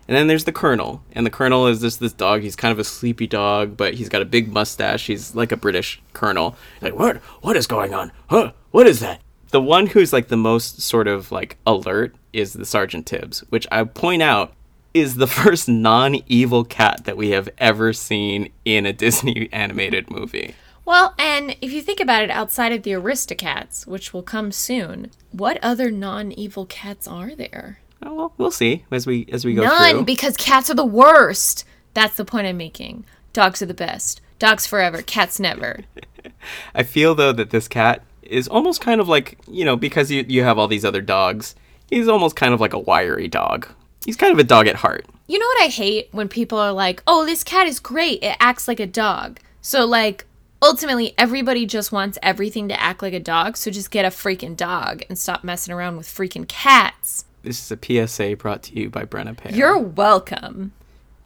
[0.07, 2.41] And then there's the Colonel, and the Colonel is this this dog.
[2.41, 5.07] He's kind of a sleepy dog, but he's got a big mustache.
[5.07, 6.57] He's like a British Colonel.
[6.81, 7.17] Like what?
[7.41, 8.11] What is going on?
[8.27, 8.51] Huh?
[8.71, 9.21] What is that?
[9.51, 13.65] The one who's like the most sort of like alert is the Sergeant Tibbs, which
[13.71, 14.53] I point out
[14.93, 20.55] is the first non-evil cat that we have ever seen in a Disney animated movie.
[20.85, 25.11] Well, and if you think about it, outside of the Aristocats, which will come soon,
[25.31, 27.79] what other non-evil cats are there?
[28.01, 30.03] Oh, well, we'll see as we as we go None, through.
[30.03, 31.63] because cats are the worst.
[31.93, 33.05] That's the point I'm making.
[33.31, 34.19] Dogs are the best.
[34.39, 35.81] Dogs forever, cats never.
[36.75, 40.25] I feel though that this cat is almost kind of like you know because you
[40.27, 41.55] you have all these other dogs.
[41.89, 43.67] He's almost kind of like a wiry dog.
[44.03, 45.05] He's kind of a dog at heart.
[45.27, 48.21] You know what I hate when people are like, "Oh, this cat is great.
[48.21, 50.25] It acts like a dog." So, like,
[50.63, 53.57] ultimately, everybody just wants everything to act like a dog.
[53.57, 57.25] So just get a freaking dog and stop messing around with freaking cats.
[57.43, 59.53] This is a PSA brought to you by Brenna Pear.
[59.53, 60.71] You're welcome.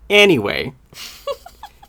[0.10, 0.73] Anyway,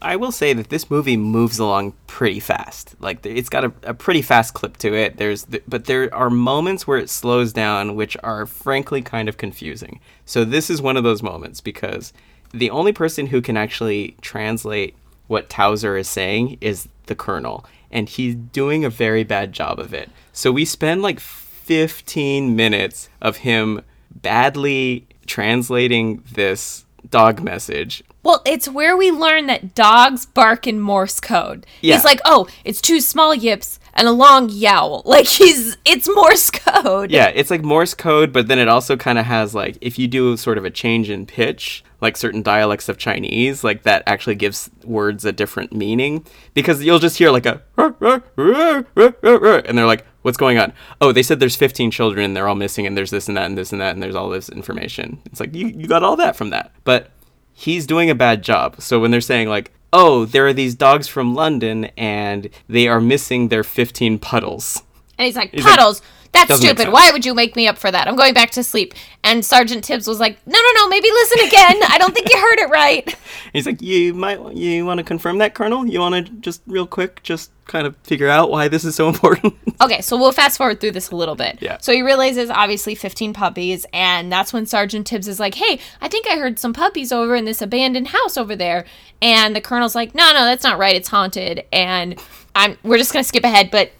[0.02, 2.94] I will say that this movie moves along pretty fast.
[3.00, 5.16] Like it's got a, a pretty fast clip to it.
[5.16, 9.38] There's th- but there are moments where it slows down which are frankly kind of
[9.38, 10.00] confusing.
[10.26, 12.12] So this is one of those moments because
[12.52, 14.94] the only person who can actually translate
[15.28, 19.94] what Towser is saying is the colonel and he's doing a very bad job of
[19.94, 20.10] it.
[20.32, 28.02] So we spend like 15 minutes of him badly translating this dog message.
[28.22, 31.66] Well, it's where we learn that dogs bark in Morse code.
[31.80, 31.94] Yeah.
[31.94, 35.02] He's like, oh, it's two small yips and a long yowl.
[35.08, 37.10] Like he's, it's Morse code.
[37.10, 40.06] Yeah, it's like Morse code, but then it also kind of has like if you
[40.08, 44.36] do sort of a change in pitch, like certain dialects of Chinese, like that actually
[44.36, 50.36] gives words a different meaning because you'll just hear like a and they're like, "What's
[50.36, 53.28] going on?" Oh, they said there's 15 children and they're all missing and there's this
[53.28, 55.20] and that and this and that and there's all this information.
[55.26, 56.72] It's like you you got all that from that.
[56.84, 57.10] But
[57.52, 58.80] he's doing a bad job.
[58.80, 63.00] So when they're saying like, "Oh, there are these dogs from London and they are
[63.00, 64.82] missing their 15 puddles."
[65.18, 66.00] And he's like, He's like, puddles.
[66.32, 66.92] That's "Doesn't stupid.
[66.92, 68.06] Why would you make me up for that?
[68.06, 68.94] I'm going back to sleep.
[69.24, 71.80] And Sergeant Tibbs was like, no, no, no, maybe listen again.
[71.88, 73.16] I don't think you heard it right.
[73.52, 75.86] He's like, you might, you want to confirm that, Colonel?
[75.86, 79.08] You want to just real quick, just kind of figure out why this is so
[79.10, 79.54] important?
[79.80, 81.58] Okay, so we'll fast forward through this a little bit.
[81.60, 81.78] Yeah.
[81.80, 86.08] So he realizes obviously 15 puppies, and that's when Sergeant Tibbs is like, hey, I
[86.08, 88.84] think I heard some puppies over in this abandoned house over there.
[89.20, 90.94] And the colonel's like, no, no, that's not right.
[90.94, 91.64] It's haunted.
[91.72, 92.20] And
[92.54, 93.92] I'm we're just gonna skip ahead, but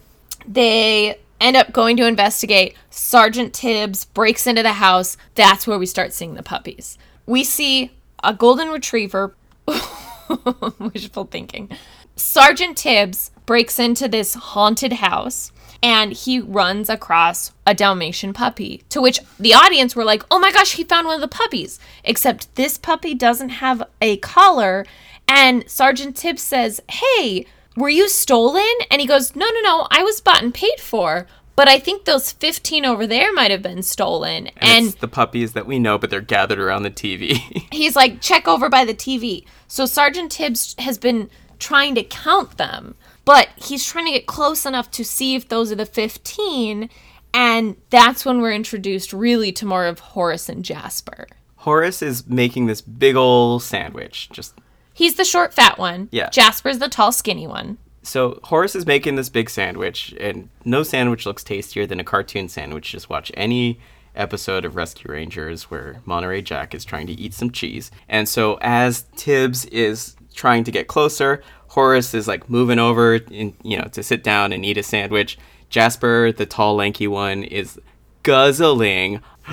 [0.46, 2.74] they end up going to investigate.
[2.90, 5.16] Sergeant Tibbs breaks into the house.
[5.34, 6.98] That's where we start seeing the puppies.
[7.26, 9.34] We see a golden retriever.
[10.78, 11.70] Wishful thinking.
[12.16, 18.82] Sergeant Tibbs breaks into this haunted house and he runs across a Dalmatian puppy.
[18.88, 21.78] To which the audience were like, oh my gosh, he found one of the puppies.
[22.04, 24.84] Except this puppy doesn't have a collar.
[25.28, 27.46] And Sergeant Tibbs says, hey,
[27.78, 28.64] were you stolen?
[28.90, 31.26] And he goes, no, no, no, I was bought and paid for.
[31.56, 34.46] But I think those 15 over there might have been stolen.
[34.46, 37.66] And, And, it's the puppies that we know, but they're gathered around the TV.
[37.72, 39.44] he's like, check over by the TV.
[39.66, 44.66] So Sergeant Tibbs has been trying to count them, but he's trying to get close
[44.66, 46.88] enough to see if those are the 15.
[47.34, 51.26] And that's when we're introduced really to more of Horace and Jasper.
[51.56, 54.30] Horace is making this big ol' sandwich.
[54.30, 54.54] Just
[54.98, 56.08] He's the short, fat one.
[56.10, 56.28] Yeah.
[56.30, 57.78] Jasper's the tall, skinny one.
[58.02, 62.48] so Horace is making this big sandwich, and no sandwich looks tastier than a cartoon
[62.48, 62.90] sandwich.
[62.90, 63.78] Just watch any
[64.16, 67.92] episode of Rescue Rangers where Monterey Jack is trying to eat some cheese.
[68.08, 73.54] And so as Tibbs is trying to get closer, Horace is like moving over in,
[73.62, 75.38] you know, to sit down and eat a sandwich.
[75.70, 77.78] Jasper, the tall lanky one, is
[78.24, 79.20] guzzling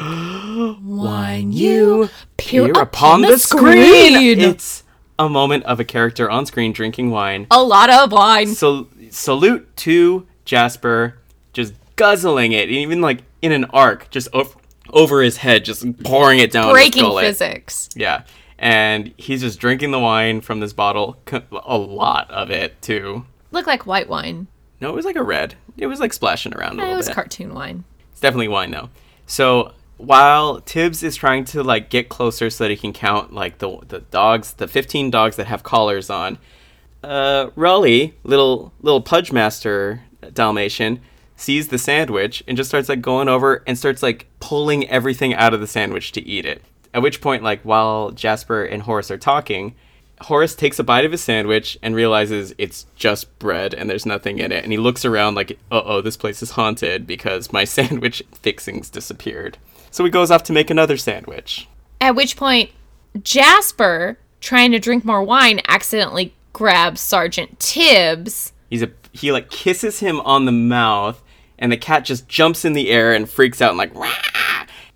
[0.84, 4.13] Wine you peer peer upon upon the the screen.
[4.13, 4.39] screen.
[4.39, 4.84] It's
[5.17, 7.47] a moment of a character on screen drinking wine.
[7.51, 8.47] A lot of wine.
[8.56, 11.17] So salute to Jasper,
[11.54, 14.54] just guzzling it, even like in an arc, just over,
[14.91, 16.71] over his head, just pouring it down.
[16.71, 17.89] Breaking physics.
[17.95, 18.23] Yeah,
[18.60, 23.25] and he's just drinking the wine from this bottle, a lot of it too.
[23.51, 24.47] Look like white wine.
[24.82, 25.56] No, it was like a red.
[25.78, 27.15] It was like splashing around a It little was bit.
[27.15, 27.86] cartoon wine.
[28.12, 28.89] It's definitely wine though.
[29.25, 33.60] So while Tibbs is trying to like get closer so that he can count like
[33.60, 36.38] the the dogs, the 15 dogs that have collars on,
[37.03, 40.01] uh, Rolly, little little pudge master
[40.34, 40.99] Dalmatian,
[41.36, 45.53] sees the sandwich and just starts like going over and starts like pulling everything out
[45.53, 46.62] of the sandwich to eat it.
[46.93, 49.75] At which point, like while Jasper and Horace are talking,
[50.21, 54.39] Horace takes a bite of his sandwich and realizes it's just bread and there's nothing
[54.39, 54.63] in it.
[54.63, 58.89] And he looks around like, uh oh, this place is haunted because my sandwich fixings
[58.89, 59.58] disappeared.
[59.95, 61.69] So he goes off to make another sandwich.
[62.01, 62.69] At which point,
[63.23, 68.51] Jasper, trying to drink more wine, accidentally grabs Sergeant Tibbs.
[68.69, 71.23] He's a he like kisses him on the mouth,
[71.58, 74.12] and the cat just jumps in the air and freaks out and like Wah!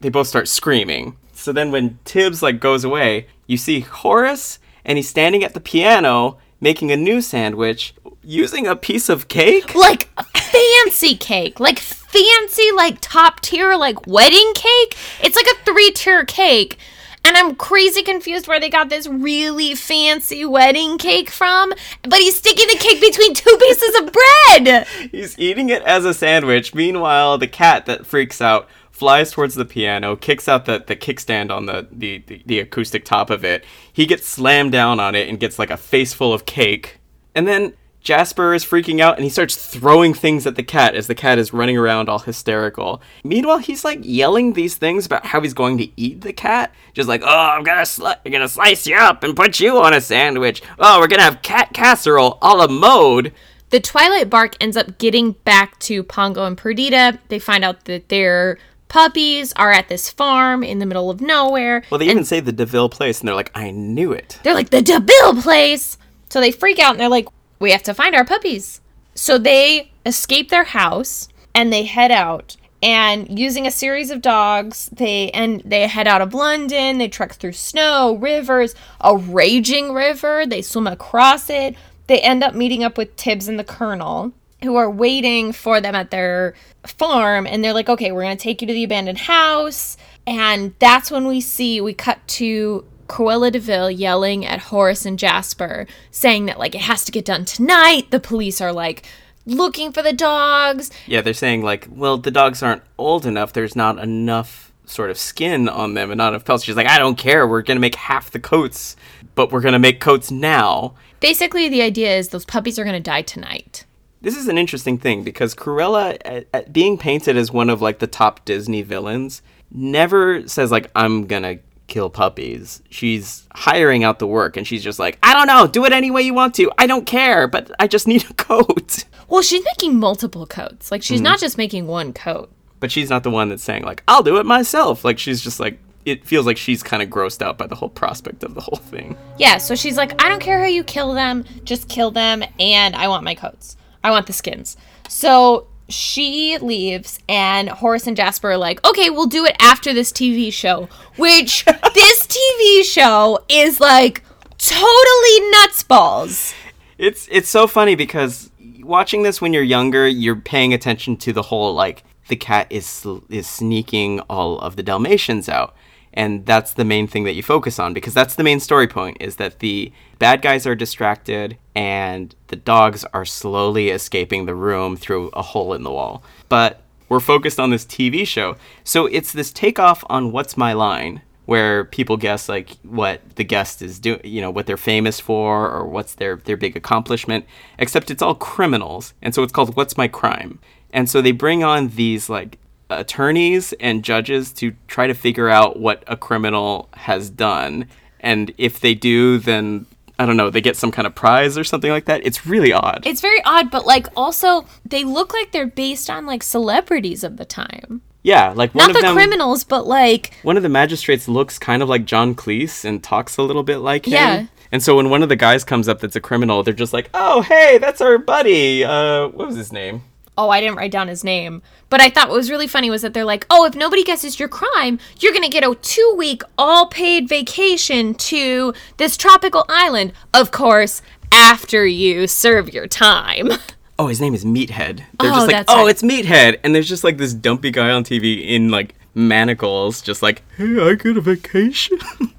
[0.01, 1.15] they both start screaming.
[1.31, 5.62] So then when Tibbs like goes away, you see Horace and he's standing at the
[5.62, 7.93] piano making a new sandwich
[8.24, 9.76] using a piece of cake.
[9.76, 11.60] Like fancy cake.
[11.60, 14.98] Like fancy, like top tier, like wedding cake.
[15.22, 16.78] It's like a three tier cake.
[17.26, 21.74] And I'm crazy confused where they got this really fancy wedding cake from.
[22.04, 24.88] But he's sticking the cake between two pieces of bread.
[25.12, 26.74] He's eating it as a sandwich.
[26.74, 31.52] Meanwhile, the cat that freaks out flies towards the piano, kicks out the, the kickstand
[31.52, 33.63] on the, the, the, the acoustic top of it.
[33.92, 37.00] He gets slammed down on it and gets like a face full of cake.
[37.36, 41.08] And then Jasper is freaking out and he starts throwing things at the cat as
[41.08, 43.02] the cat is running around all hysterical.
[43.23, 46.73] Meanwhile, he's like yelling these things about how he's going to eat the cat.
[46.93, 49.93] Just like, oh, I'm gonna, sli- I'm gonna slice you up and put you on
[49.93, 50.62] a sandwich.
[50.79, 53.33] Oh, we're gonna have cat casserole a la mode.
[53.69, 57.19] The Twilight Bark ends up getting back to Pongo and Perdita.
[57.27, 61.83] They find out that their puppies are at this farm in the middle of nowhere.
[61.91, 64.39] Well, they even say the de Vil place and they're like, I knew it.
[64.43, 65.97] They're like, the de Vil place!
[66.29, 67.27] So they freak out and they're like,
[67.60, 68.81] we have to find our puppies.
[69.13, 72.55] So they escape their house and they head out.
[72.81, 76.97] And using a series of dogs, they and they head out of London.
[76.97, 80.45] They trek through snow, rivers, a raging river.
[80.45, 81.75] They swim across it.
[82.07, 84.31] They end up meeting up with Tibbs and the Colonel,
[84.63, 86.53] who are waiting for them at their
[86.85, 87.45] farm.
[87.45, 91.27] And they're like, "Okay, we're gonna take you to the abandoned house." And that's when
[91.27, 96.60] we see we cut to Cruella de Vil yelling at Horace and Jasper, saying that
[96.60, 98.12] like it has to get done tonight.
[98.12, 99.05] The police are like
[99.45, 100.91] looking for the dogs.
[101.07, 103.51] Yeah, they're saying like, well, the dogs aren't old enough.
[103.51, 106.63] There's not enough sort of skin on them and not enough pelts.
[106.63, 107.47] She's like, I don't care.
[107.47, 108.95] We're gonna make half the coats,
[109.35, 110.93] but we're gonna make coats now.
[111.19, 113.85] Basically, the idea is those puppies are gonna die tonight.
[114.21, 117.99] This is an interesting thing because Cruella, at, at being painted as one of like
[117.99, 119.41] the top Disney villains,
[119.71, 121.60] never says like, I'm gonna
[121.90, 122.81] kill puppies.
[122.90, 126.12] She's hiring out the work and she's just like, I don't know, do it any
[126.12, 126.71] way you want to.
[126.77, 129.06] I don't care, but I just need a coat.
[129.27, 130.92] Well, she's making multiple coats.
[130.92, 131.25] Like she's mm-hmm.
[131.25, 132.52] not just making one coat.
[132.79, 135.04] But she's not the one that's saying like, I'll do it myself.
[135.04, 137.90] Like she's just like it feels like she's kind of grossed out by the whole
[137.90, 139.17] prospect of the whole thing.
[139.37, 142.96] Yeah, so she's like, I don't care how you kill them, just kill them, and
[142.96, 143.77] I want my coats.
[144.04, 144.77] I want the skins.
[145.08, 150.12] So she leaves, and Horace and Jasper are like, okay, we'll do it after this
[150.12, 150.87] TV show.
[151.17, 154.23] Which this TV show is like
[154.58, 156.54] totally nuts balls.
[156.98, 161.44] It's it's so funny because watching this when you're younger, you're paying attention to the
[161.44, 165.75] whole like the cat is is sneaking all of the Dalmatians out.
[166.20, 169.15] And that's the main thing that you focus on because that's the main story point
[169.22, 174.98] is that the bad guys are distracted and the dogs are slowly escaping the room
[174.98, 176.22] through a hole in the wall.
[176.50, 178.58] But we're focused on this TV show.
[178.84, 183.82] So it's this takeoff on What's My Line where people guess like what the guest
[183.82, 187.46] is doing, you know, what they're famous for or what's their their big accomplishment,
[187.78, 189.13] except it's all criminals.
[189.22, 190.60] And so it's called What's My Crime.
[190.92, 192.58] And so they bring on these like
[192.90, 197.87] attorneys and judges to try to figure out what a criminal has done.
[198.19, 199.85] And if they do, then
[200.17, 202.25] I don't know, they get some kind of prize or something like that.
[202.25, 203.04] It's really odd.
[203.06, 207.37] It's very odd, but like also they look like they're based on like celebrities of
[207.37, 208.02] the time.
[208.23, 211.58] yeah, like one Not of the them criminals, but like one of the magistrates looks
[211.58, 214.13] kind of like John Cleese and talks a little bit like him.
[214.13, 214.46] Yeah.
[214.73, 217.10] And so when one of the guys comes up that's a criminal, they're just like,
[217.13, 218.83] "Oh, hey, that's our buddy.
[218.83, 220.04] Uh, what was his name?"
[220.40, 221.62] Oh, I didn't write down his name.
[221.90, 224.40] But I thought what was really funny was that they're like, oh, if nobody guesses
[224.40, 229.65] your crime, you're going to get a two week all paid vacation to this tropical
[229.67, 230.13] island.
[230.33, 233.50] Of course, after you serve your time.
[234.02, 235.00] Oh, his name is Meathead.
[235.19, 235.90] They're Oh, just like, "Oh, right.
[235.90, 240.21] it's Meathead," and there's just like this dumpy guy on TV in like manacles, just
[240.23, 242.00] like, "Hey, I get a vacation."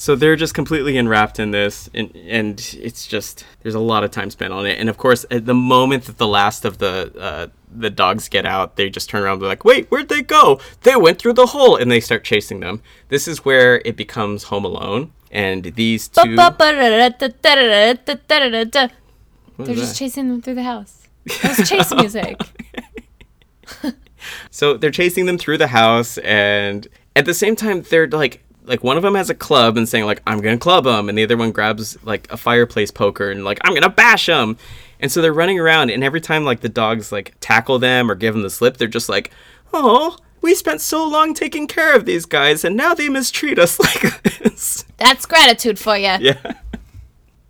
[0.00, 4.12] so they're just completely enwrapped in this, and and it's just there's a lot of
[4.12, 7.12] time spent on it, and of course, at the moment that the last of the
[7.18, 10.22] uh, the dogs get out, they just turn around and be like, "Wait, where'd they
[10.22, 10.60] go?
[10.82, 12.80] They went through the hole," and they start chasing them.
[13.08, 16.36] This is where it becomes Home Alone, and these two.
[19.58, 19.98] They're just that?
[19.98, 21.08] chasing them through the house.
[21.42, 22.36] That was chase music.
[24.50, 26.86] So they're chasing them through the house, and
[27.16, 30.04] at the same time, they're like, like one of them has a club and saying
[30.04, 33.44] like, "I'm gonna club him," and the other one grabs like a fireplace poker and
[33.44, 34.56] like, "I'm gonna bash him."
[35.00, 38.14] And so they're running around, and every time like the dogs like tackle them or
[38.14, 39.30] give them the slip, they're just like,
[39.72, 43.80] "Oh, we spent so long taking care of these guys, and now they mistreat us
[43.80, 46.16] like this." That's gratitude for you.
[46.20, 46.54] Yeah.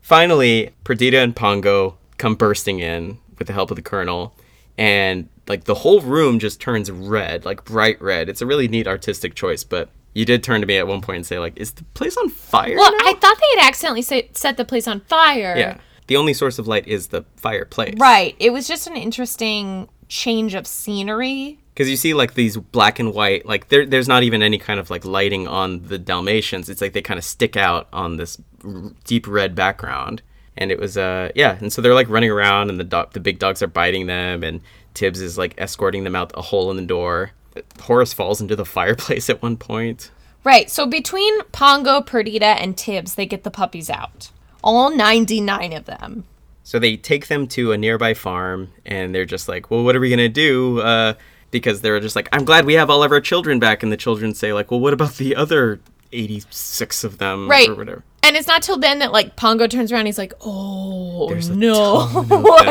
[0.01, 4.35] Finally, Perdita and Pongo come bursting in with the help of the colonel,
[4.77, 8.29] and like the whole room just turns red, like bright red.
[8.29, 11.17] It's a really neat artistic choice, but you did turn to me at one point
[11.17, 12.77] and say, like, is the place on fire?
[12.77, 15.55] Well, now?" I thought they had accidentally set, set the place on fire.
[15.57, 15.79] yeah.
[16.07, 17.95] The only source of light is the fireplace.
[17.99, 18.35] Right.
[18.39, 21.59] It was just an interesting change of scenery.
[21.75, 24.81] Because you see, like these black and white, like there, there's not even any kind
[24.81, 26.71] of like lighting on the Dalmatians.
[26.71, 30.23] It's like they kind of stick out on this r- deep red background.
[30.57, 31.59] And it was, uh, yeah.
[31.61, 34.43] And so they're like running around, and the dog, the big dogs are biting them,
[34.43, 34.61] and
[34.95, 37.31] Tibbs is like escorting them out a hole in the door.
[37.83, 40.11] Horace falls into the fireplace at one point.
[40.45, 40.71] Right.
[40.71, 44.31] So between Pongo, Perdita, and Tibbs, they get the puppies out.
[44.63, 46.25] All 99 of them.
[46.65, 50.01] So they take them to a nearby farm, and they're just like, "Well, what are
[50.01, 51.15] we gonna do?" Uh,
[51.51, 53.97] because they're just like, "I'm glad we have all of our children back," and the
[53.97, 55.81] children say like, "Well, what about the other
[56.13, 57.69] 86 of them Right.
[57.69, 60.07] or whatever?" And it's not till then that like Pongo turns around.
[60.07, 62.07] He's like, "Oh There's no!"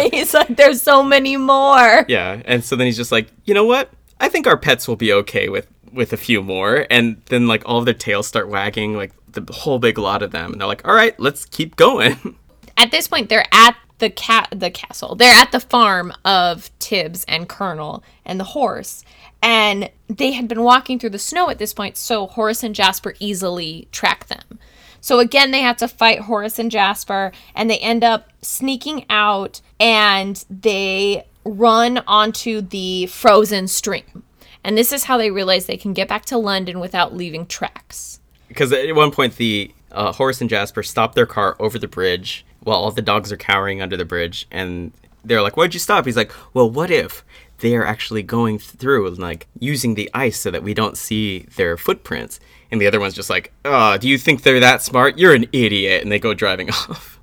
[0.11, 3.65] he's like, "There's so many more." Yeah, and so then he's just like, "You know
[3.65, 3.89] what?
[4.19, 7.63] I think our pets will be okay with with a few more." And then like
[7.65, 10.67] all of their tails start wagging, like the whole big lot of them, and they're
[10.67, 12.35] like, "All right, let's keep going."
[12.77, 15.15] At this point, they're at the cat the castle.
[15.15, 19.03] They're at the farm of Tibbs and Colonel and the horse.
[19.41, 23.13] And they had been walking through the snow at this point, so Horace and Jasper
[23.19, 24.59] easily track them.
[24.99, 29.61] So again, they have to fight Horace and Jasper, and they end up sneaking out
[29.79, 34.23] and they run onto the frozen stream.
[34.63, 38.19] And this is how they realize they can get back to London without leaving tracks.
[38.47, 42.45] Because at one point, the uh, Horace and Jasper stop their car over the bridge
[42.61, 44.91] while all the dogs are cowering under the bridge, and
[45.23, 47.23] they're like, "Why'd you stop?" He's like, "Well, what if
[47.59, 51.45] they are actually going through and like using the ice so that we don't see
[51.55, 52.39] their footprints?"
[52.69, 55.17] And the other one's just like, "Oh, do you think they're that smart?
[55.17, 57.16] You're an idiot!" And they go driving off.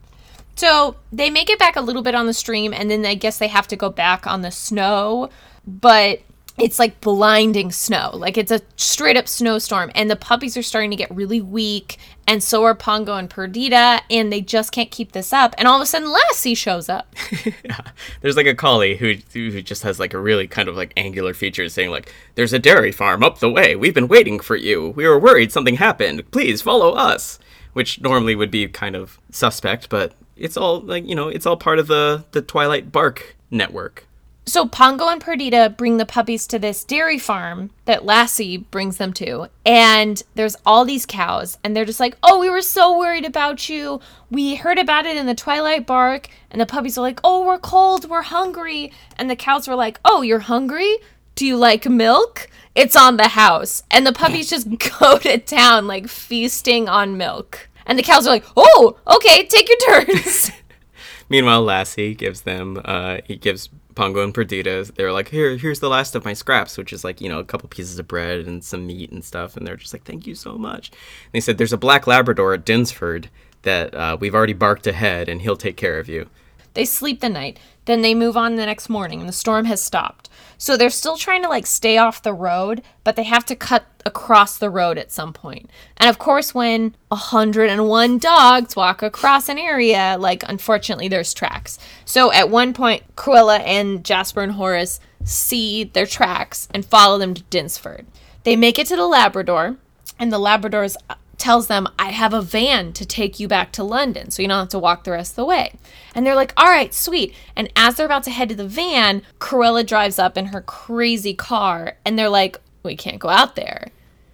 [0.56, 3.38] So they make it back a little bit on the stream, and then I guess
[3.38, 5.30] they have to go back on the snow,
[5.66, 6.20] but
[6.56, 8.10] it's like blinding snow.
[8.14, 11.98] Like it's a straight up snowstorm, and the puppies are starting to get really weak,
[12.28, 15.54] and so are Pongo and Perdita, and they just can't keep this up.
[15.58, 17.14] And all of a sudden, Lassie shows up.
[17.64, 17.80] yeah.
[18.20, 21.34] There's like a collie who who just has like a really kind of like angular
[21.34, 23.74] feature saying like, "There's a dairy farm up the way.
[23.74, 24.90] We've been waiting for you.
[24.90, 26.30] We were worried something happened.
[26.30, 27.38] Please follow us."
[27.72, 31.56] Which normally would be kind of suspect, but it's all like you know, it's all
[31.56, 34.06] part of the the Twilight Bark network.
[34.46, 39.14] So Pongo and Perdita bring the puppies to this dairy farm that Lassie brings them
[39.14, 39.48] to.
[39.64, 43.70] And there's all these cows and they're just like, "Oh, we were so worried about
[43.70, 44.00] you.
[44.30, 47.58] We heard about it in the Twilight Bark." And the puppies are like, "Oh, we're
[47.58, 50.98] cold, we're hungry." And the cows were like, "Oh, you're hungry?
[51.36, 53.82] Do you like milk?" It's on the house.
[53.90, 54.68] And the puppies just
[55.00, 57.70] go to town like feasting on milk.
[57.86, 60.50] And the cows are like, "Oh, okay, take your turns."
[61.28, 65.88] Meanwhile, Lassie gives them, uh, he gives Pongo and Perdita, they're like, here, here's the
[65.88, 68.62] last of my scraps, which is like, you know, a couple pieces of bread and
[68.62, 69.56] some meat and stuff.
[69.56, 70.90] And they're just like, thank you so much.
[70.90, 73.30] And they said, there's a black Labrador at Dinsford
[73.62, 76.28] that uh, we've already barked ahead and he'll take care of you.
[76.74, 77.58] They sleep the night.
[77.86, 80.28] Then they move on the next morning and the storm has stopped.
[80.56, 83.84] So they're still trying to like stay off the road, but they have to cut
[84.06, 85.68] across the road at some point.
[85.96, 91.78] And of course, when 101 dogs walk across an area, like unfortunately there's tracks.
[92.04, 97.34] So at one point, Cruella and Jasper and Horace see their tracks and follow them
[97.34, 98.06] to Dinsford.
[98.44, 99.76] They make it to the Labrador,
[100.18, 100.96] and the Labrador's
[101.38, 104.58] tells them, I have a van to take you back to London, so you don't
[104.58, 105.74] have to walk the rest of the way.
[106.14, 107.34] And they're like, all right, sweet.
[107.56, 111.34] And as they're about to head to the van, Cruella drives up in her crazy
[111.34, 113.88] car, and they're like, we can't go out there.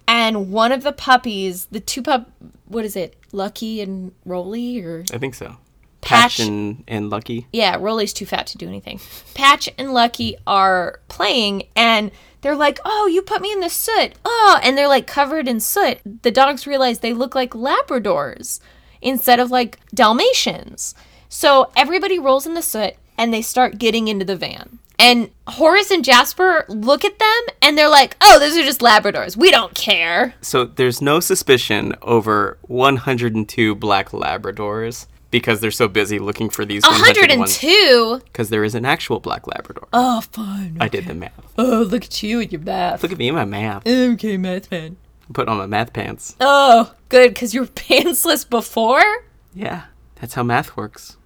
[0.07, 2.29] And one of the puppies, the two pup,
[2.67, 5.57] what is it, Lucky and Rolly, or I think so.
[6.01, 7.47] Patch- Patch and, and Lucky.
[7.53, 8.99] yeah, Rolly's too fat to do anything.
[9.35, 12.11] Patch and Lucky are playing and
[12.41, 15.59] they're like, "Oh, you put me in the soot." Oh, and they're like covered in
[15.59, 15.99] soot.
[16.23, 18.59] The dogs realize they look like labradors
[19.01, 20.95] instead of like dalmatians.
[21.29, 24.79] So everybody rolls in the soot and they start getting into the van.
[24.99, 29.35] And Horace and Jasper look at them and they're like, "Oh, those are just labradors.
[29.35, 36.19] We don't care." So there's no suspicion over 102 black Labradors because they're so busy
[36.19, 38.21] looking for these 101 102.
[38.25, 39.87] because there is an actual black Labrador.
[39.93, 40.77] Oh, fine.
[40.79, 41.31] I did the math.
[41.57, 43.01] Oh, look at you and your math.
[43.01, 43.87] Look at me and my math.
[43.87, 44.97] Okay, math man.
[45.33, 46.35] Put on my math pants.
[46.41, 49.25] Oh, good, because you were pantsless before?
[49.53, 49.83] Yeah,
[50.15, 51.17] that's how math works.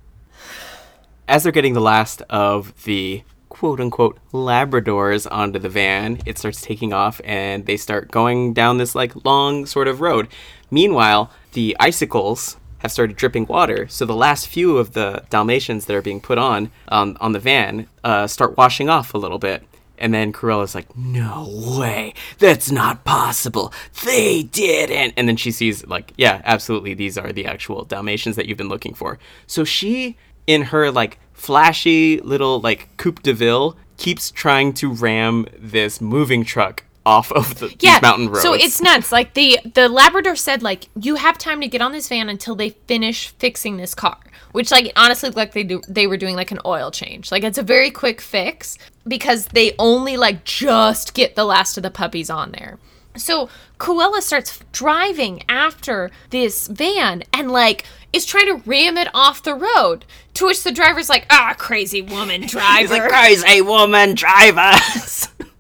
[1.28, 6.62] As they're getting the last of the quote unquote Labradors onto the van, it starts
[6.62, 10.28] taking off and they start going down this like long sort of road.
[10.70, 15.96] Meanwhile, the icicles have started dripping water, so the last few of the Dalmatians that
[15.96, 19.64] are being put on um, on the van uh, start washing off a little bit.
[19.98, 21.48] And then Cruella's like, no
[21.80, 23.74] way, that's not possible.
[24.04, 25.14] They didn't.
[25.16, 28.70] And then she sees, like, yeah, absolutely, these are the actual Dalmatians that you've been
[28.70, 29.18] looking for.
[29.48, 30.18] So she,
[30.48, 36.44] in her, like, flashy little, like, Coupe de Ville, keeps trying to ram this moving
[36.44, 38.42] truck off of the, these mountain roads.
[38.42, 39.12] So it's nuts.
[39.12, 42.56] Like the the Labrador said, like you have time to get on this van until
[42.56, 44.18] they finish fixing this car.
[44.52, 47.32] Which like honestly like they do they were doing like an oil change.
[47.32, 48.78] Like it's a very quick fix
[49.08, 52.80] because they only like just get the last of the puppies on there.
[53.18, 53.50] So
[53.80, 59.56] Cruella starts driving after this van and like is trying to ram it off the
[59.56, 60.06] road.
[60.36, 63.08] To which the driver's like, ah, crazy woman driver.
[63.08, 65.28] Crazy woman drivers.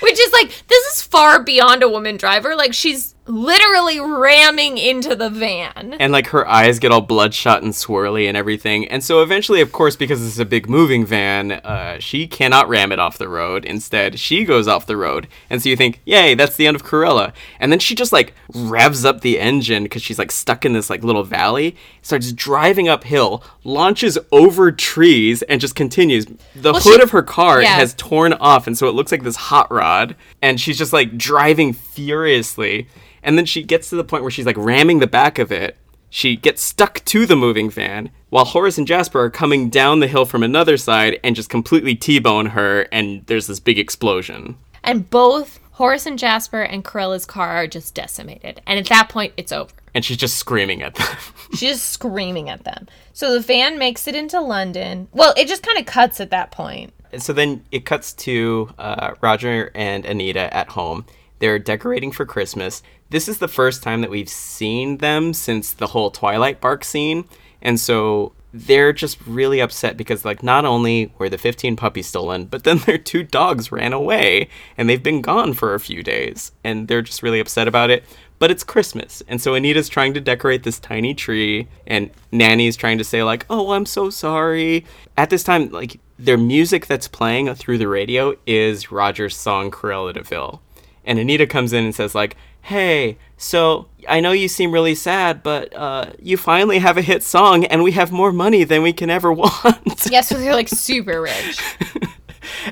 [0.00, 2.54] Which is like, this is far beyond a woman driver.
[2.56, 5.94] Like, she's literally ramming into the van.
[6.00, 8.86] and like her eyes get all bloodshot and swirly and everything.
[8.88, 12.92] And so eventually, of course, because it's a big moving van, uh, she cannot ram
[12.92, 13.64] it off the road.
[13.64, 15.28] Instead, she goes off the road.
[15.48, 17.32] And so you think, yay, that's the end of Cruella.
[17.58, 20.90] And then she just like revs up the engine because she's like stuck in this
[20.90, 26.26] like little valley, starts driving uphill, launches over trees, and just continues.
[26.54, 27.76] The Well, hood she- of her car yeah.
[27.76, 30.16] has torn off, and so it looks like this hot rod.
[30.42, 32.88] And she's just like driving furiously.
[33.22, 35.76] And then she gets to the point where she's like ramming the back of it.
[36.08, 40.08] She gets stuck to the moving van while Horace and Jasper are coming down the
[40.08, 42.88] hill from another side and just completely T bone her.
[42.90, 44.56] And there's this big explosion.
[44.82, 48.60] And both Horace and Jasper and Cruella's car are just decimated.
[48.66, 49.72] And at that point, it's over.
[49.94, 51.06] And she's just screaming at them.
[51.50, 52.86] She's just screaming at them.
[53.12, 55.08] So the van makes it into London.
[55.12, 56.92] Well, it just kind of cuts at that point.
[57.12, 61.06] And so then it cuts to uh, Roger and Anita at home.
[61.40, 62.82] They're decorating for Christmas.
[63.10, 67.24] This is the first time that we've seen them since the whole Twilight Bark scene.
[67.60, 72.46] And so they're just really upset because, like, not only were the 15 puppies stolen,
[72.46, 76.52] but then their two dogs ran away and they've been gone for a few days.
[76.64, 78.04] And they're just really upset about it.
[78.38, 79.22] But it's Christmas.
[79.28, 83.44] And so Anita's trying to decorate this tiny tree, and Nanny's trying to say, like,
[83.50, 84.86] oh, I'm so sorry.
[85.18, 90.58] At this time, like, their music that's playing through the radio is Roger's song Cruella.
[91.04, 95.42] And Anita comes in and says, like, hey, so I know you seem really sad,
[95.42, 98.92] but uh, you finally have a hit song, and we have more money than we
[98.92, 100.06] can ever want.
[100.10, 101.60] Yes, so they're like super rich.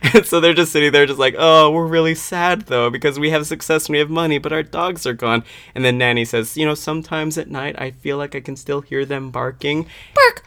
[0.15, 3.31] and so they're just sitting there, just like, oh, we're really sad though, because we
[3.31, 5.45] have success and we have money, but our dogs are gone.
[5.75, 8.81] And then Nanny says, you know, sometimes at night I feel like I can still
[8.81, 9.87] hear them barking.
[10.15, 10.45] Bark,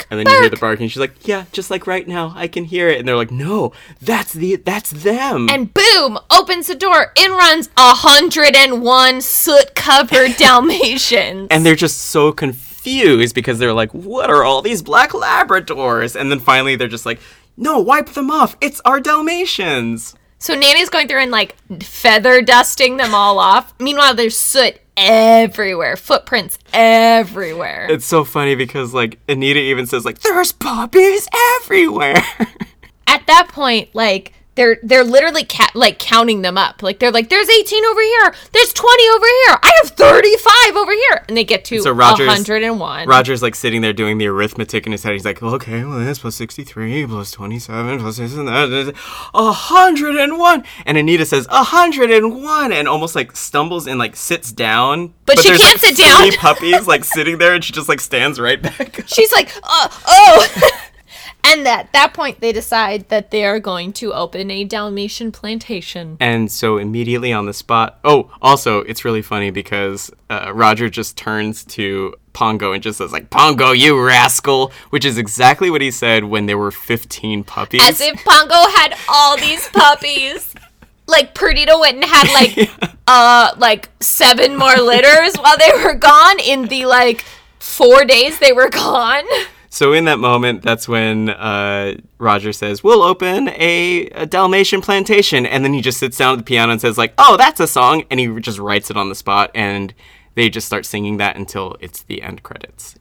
[0.00, 0.18] bark, bark.
[0.18, 0.88] And then you hear the barking.
[0.88, 2.98] She's like, yeah, just like right now, I can hear it.
[2.98, 5.48] And they're like, no, that's the that's them.
[5.50, 7.12] And boom, opens the door.
[7.16, 11.48] In runs a hundred and one soot covered Dalmatians.
[11.50, 16.18] and they're just so confused because they're like, what are all these black Labradors?
[16.18, 17.20] And then finally they're just like,
[17.56, 18.56] no, wipe them off.
[18.60, 20.14] It's our Dalmatians.
[20.40, 23.74] So Nanny's going through and like feather dusting them all off.
[23.78, 27.86] Meanwhile, there's soot everywhere, footprints everywhere.
[27.90, 31.28] It's so funny because like Anita even says like, there's puppies
[31.60, 32.22] everywhere.
[33.06, 36.82] At that point, like they're they're literally ca- like counting them up.
[36.82, 40.92] Like they're like, there's 18 over here, there's 20 over here, I have 35 over
[40.92, 43.06] here, and they get to So Roger's- 101.
[43.08, 45.12] Roger's like sitting there doing the arithmetic in his head.
[45.12, 48.68] He's like, okay, well, this plus 63 plus 27 plus this and that.
[48.70, 48.88] is
[49.34, 50.64] A hundred and one.
[50.84, 52.72] And Anita says, a hundred and one.
[52.72, 55.14] And almost like stumbles and like sits down.
[55.26, 56.26] But she there's, can't sit down.
[56.28, 59.04] Three puppies like sitting there and she just like stands right back.
[59.06, 60.46] She's like, uh, oh.
[61.44, 66.16] and at that point, they decide that they are going to open a Dalmatian plantation.
[66.20, 67.98] And so immediately on the spot.
[68.04, 73.12] Oh, also, it's really funny because uh, Roger just turns to Pongo and just says
[73.12, 77.82] like, "Pongo, you rascal," which is exactly what he said when there were 15 puppies.
[77.82, 80.54] As if Pongo had all these puppies.
[81.06, 82.70] Like Perdita went and had like
[83.08, 87.24] uh like seven more litters while they were gone in the like
[87.58, 89.24] four days they were gone.
[89.72, 95.46] So in that moment, that's when uh, Roger says, "We'll open a, a Dalmatian plantation,"
[95.46, 97.68] and then he just sits down at the piano and says, "Like, oh, that's a
[97.68, 99.94] song," and he just writes it on the spot, and
[100.34, 102.96] they just start singing that until it's the end credits.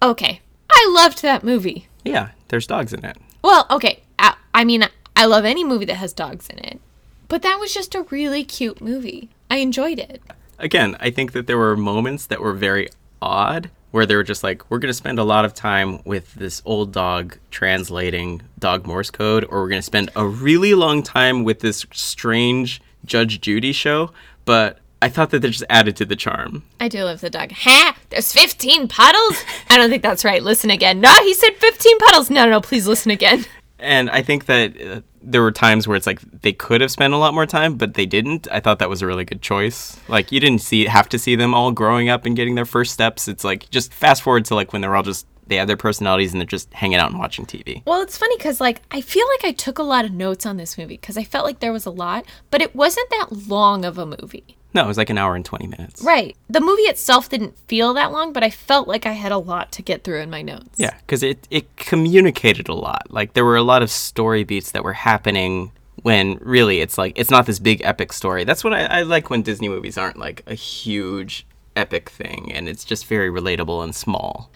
[0.00, 0.40] Okay.
[0.70, 1.88] I loved that movie.
[2.04, 3.16] Yeah, there's dogs in it.
[3.42, 4.02] Well, okay.
[4.18, 4.84] I, I mean,
[5.16, 6.80] I love any movie that has dogs in it.
[7.28, 9.28] But that was just a really cute movie.
[9.50, 10.22] I enjoyed it.
[10.58, 12.88] Again, I think that there were moments that were very
[13.20, 16.60] odd, where they were just like, "We're gonna spend a lot of time with this
[16.64, 21.60] old dog translating dog Morse code, or we're gonna spend a really long time with
[21.60, 24.10] this strange Judge Judy show,"
[24.44, 24.78] but.
[25.04, 26.62] I thought that they just added to the charm.
[26.78, 27.50] I do love the dog.
[27.50, 27.96] Ha!
[28.10, 29.42] There's 15 puddles?
[29.68, 30.40] I don't think that's right.
[30.40, 31.00] Listen again.
[31.00, 32.30] No, he said 15 puddles.
[32.30, 33.44] No, no, no, please listen again.
[33.80, 37.14] And I think that uh, there were times where it's like they could have spent
[37.14, 38.48] a lot more time, but they didn't.
[38.50, 39.98] I thought that was a really good choice.
[40.08, 42.92] Like you didn't see have to see them all growing up and getting their first
[42.92, 43.28] steps.
[43.28, 46.32] It's like just fast forward to like when they're all just they have their personalities
[46.32, 47.82] and they're just hanging out and watching TV.
[47.84, 50.56] Well, it's funny because, like, I feel like I took a lot of notes on
[50.56, 53.84] this movie because I felt like there was a lot, but it wasn't that long
[53.84, 54.56] of a movie.
[54.74, 56.02] No, it was like an hour and 20 minutes.
[56.02, 56.36] Right.
[56.48, 59.70] The movie itself didn't feel that long, but I felt like I had a lot
[59.72, 60.78] to get through in my notes.
[60.78, 63.10] Yeah, because it, it communicated a lot.
[63.10, 67.18] Like there were a lot of story beats that were happening when really it's like
[67.18, 68.44] it's not this big epic story.
[68.44, 71.46] That's what I, I like when Disney movies aren't like a huge
[71.76, 74.50] epic thing, and it's just very relatable and small.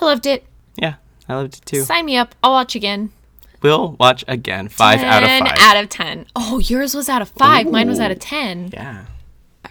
[0.00, 0.44] I loved it.
[0.76, 0.94] Yeah,
[1.28, 1.82] I loved it too.
[1.82, 2.34] Sign me up.
[2.42, 3.10] I'll watch again.
[3.62, 4.68] We'll watch again.
[4.68, 5.58] Five out of 10 five.
[5.58, 6.26] out of 10.
[6.34, 7.70] Oh, yours was out of 5.
[7.70, 8.70] Mine was out of 10.
[8.72, 9.04] yeah.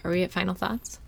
[0.04, 1.00] Are we at final thoughts?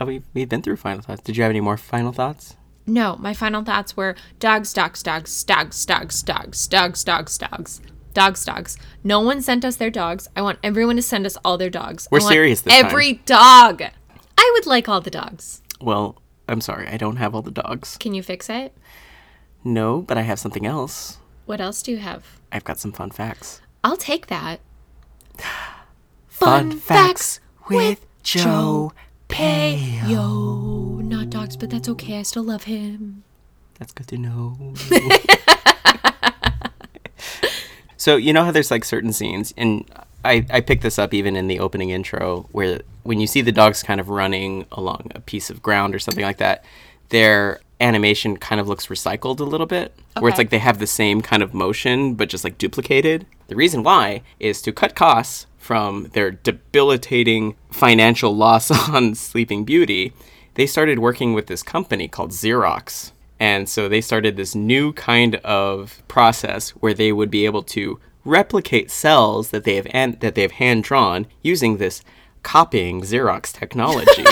[0.00, 1.22] Oh, we, we've been through final thoughts.
[1.22, 2.56] Did you have any more final thoughts?
[2.86, 7.80] No, my final thoughts were dogs, dogs, dogs, dogs, dogs, dogs, dogs, dogs, dogs.
[8.12, 8.76] Dogs, dogs.
[9.04, 10.28] No one sent us their dogs.
[10.34, 12.08] I want everyone to send us all their dogs.
[12.10, 12.86] We're serious this time.
[12.86, 13.82] Every dog.
[14.36, 15.62] I would like all the dogs.
[15.80, 17.96] Well, I'm sorry, I don't have all the dogs.
[17.98, 18.76] Can you fix it?
[19.62, 21.18] No, but I have something else.
[21.46, 22.40] What else do you have?
[22.50, 23.60] I've got some fun facts.
[23.84, 24.60] I'll take that.
[26.26, 27.38] Fun, facts
[27.68, 28.92] with Joe
[29.28, 30.00] Pay.
[30.06, 32.18] Yo, not dogs, but that's okay.
[32.18, 33.22] I still love him.
[33.78, 34.74] That's good to know.
[37.96, 39.88] so you know how there's like certain scenes, and
[40.24, 43.52] I I picked this up even in the opening intro, where when you see the
[43.52, 46.64] dogs kind of running along a piece of ground or something like that,
[47.10, 50.86] their animation kind of looks recycled a little bit, where it's like they have the
[50.86, 53.26] same kind of motion but just like duplicated.
[53.46, 60.12] The reason why is to cut costs from their debilitating financial loss on Sleeping Beauty.
[60.54, 63.12] They started working with this company called Xerox.
[63.38, 68.00] And so they started this new kind of process where they would be able to
[68.24, 72.02] replicate cells that they have an- that they have hand drawn using this
[72.42, 74.24] copying Xerox technology.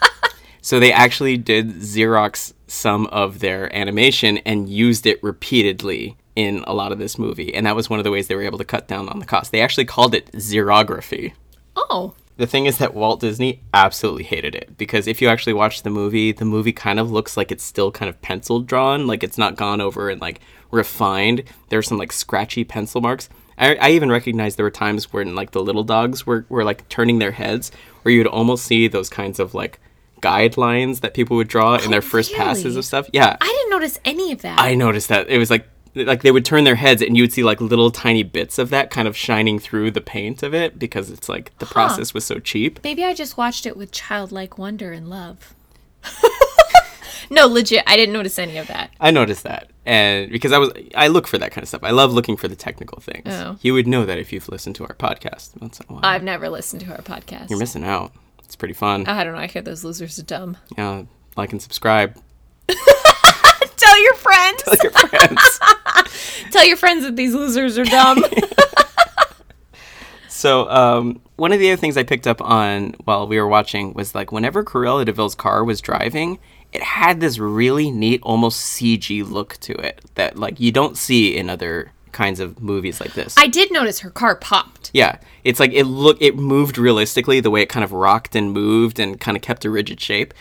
[0.60, 6.74] so they actually did Xerox some of their animation and used it repeatedly in a
[6.74, 7.54] lot of this movie.
[7.54, 9.26] And that was one of the ways they were able to cut down on the
[9.26, 9.52] cost.
[9.52, 11.32] They actually called it xerography.
[11.76, 15.82] Oh, The thing is that Walt Disney absolutely hated it because if you actually watch
[15.82, 19.22] the movie, the movie kind of looks like it's still kind of pencil drawn, like
[19.22, 21.44] it's not gone over and like refined.
[21.68, 23.28] There's some like scratchy pencil marks.
[23.56, 26.88] I, I even recognized there were times when like the little dogs were, were like
[26.88, 27.70] turning their heads
[28.02, 29.78] where you would almost see those kinds of like
[30.20, 33.08] guidelines that people would draw in their oh, first passes of stuff.
[33.12, 33.36] Yeah.
[33.40, 34.58] I didn't notice any of that.
[34.58, 37.32] I noticed that it was like like they would turn their heads and you would
[37.32, 40.78] see like little tiny bits of that kind of shining through the paint of it
[40.78, 42.80] because it's like the process was so cheap.
[42.82, 45.54] Maybe I just watched it with childlike wonder and love.
[47.30, 48.90] no, legit, I didn't notice any of that.
[49.00, 51.82] I noticed that, and because I was, I look for that kind of stuff.
[51.82, 53.26] I love looking for the technical things.
[53.26, 53.56] Oh.
[53.62, 55.58] You would know that if you've listened to our podcast.
[55.60, 56.00] Once in a while.
[56.04, 57.48] I've never listened to our podcast.
[57.50, 58.12] You're missing out.
[58.44, 59.06] It's pretty fun.
[59.06, 59.40] I don't know.
[59.40, 60.56] I hear those losers are dumb.
[60.76, 61.04] yeah,
[61.36, 62.20] like and subscribe.
[62.68, 64.62] Tell your friends.
[64.62, 65.60] Tell your friends.
[66.50, 68.24] Tell your friends that these losers are dumb.
[70.28, 73.94] so, um, one of the other things I picked up on while we were watching
[73.94, 76.38] was like whenever Cruella de Vil's car was driving,
[76.72, 81.36] it had this really neat, almost CG look to it that like you don't see
[81.36, 83.34] in other kinds of movies like this.
[83.36, 84.90] I did notice her car popped.
[84.94, 88.52] Yeah, it's like it look it moved realistically the way it kind of rocked and
[88.52, 90.32] moved and kind of kept a rigid shape.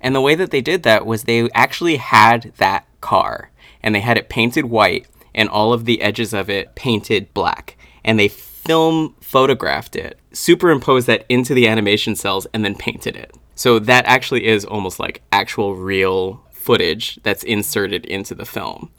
[0.00, 3.50] And the way that they did that was they actually had that car
[3.82, 7.76] and they had it painted white and all of the edges of it painted black.
[8.04, 13.36] And they film photographed it, superimposed that into the animation cells and then painted it.
[13.54, 18.90] So that actually is almost like actual real footage that's inserted into the film.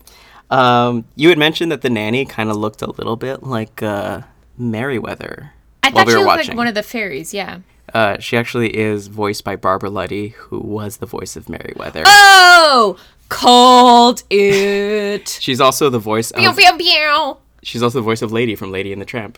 [0.49, 4.21] Um, you had mentioned that the nanny kind of looked a little bit like uh,
[4.57, 5.53] Merryweather
[5.83, 6.47] I thought we she were looked watching.
[6.49, 7.33] like one of the fairies.
[7.33, 7.59] Yeah.
[7.93, 12.03] uh, she actually is voiced by Barbara Luddy, who was the voice of Merryweather.
[12.05, 12.97] Oh,
[13.29, 15.27] called it.
[15.39, 17.37] She's also the voice of pew, pew.
[17.63, 19.37] she's also the voice of Lady from Lady and the Tramp.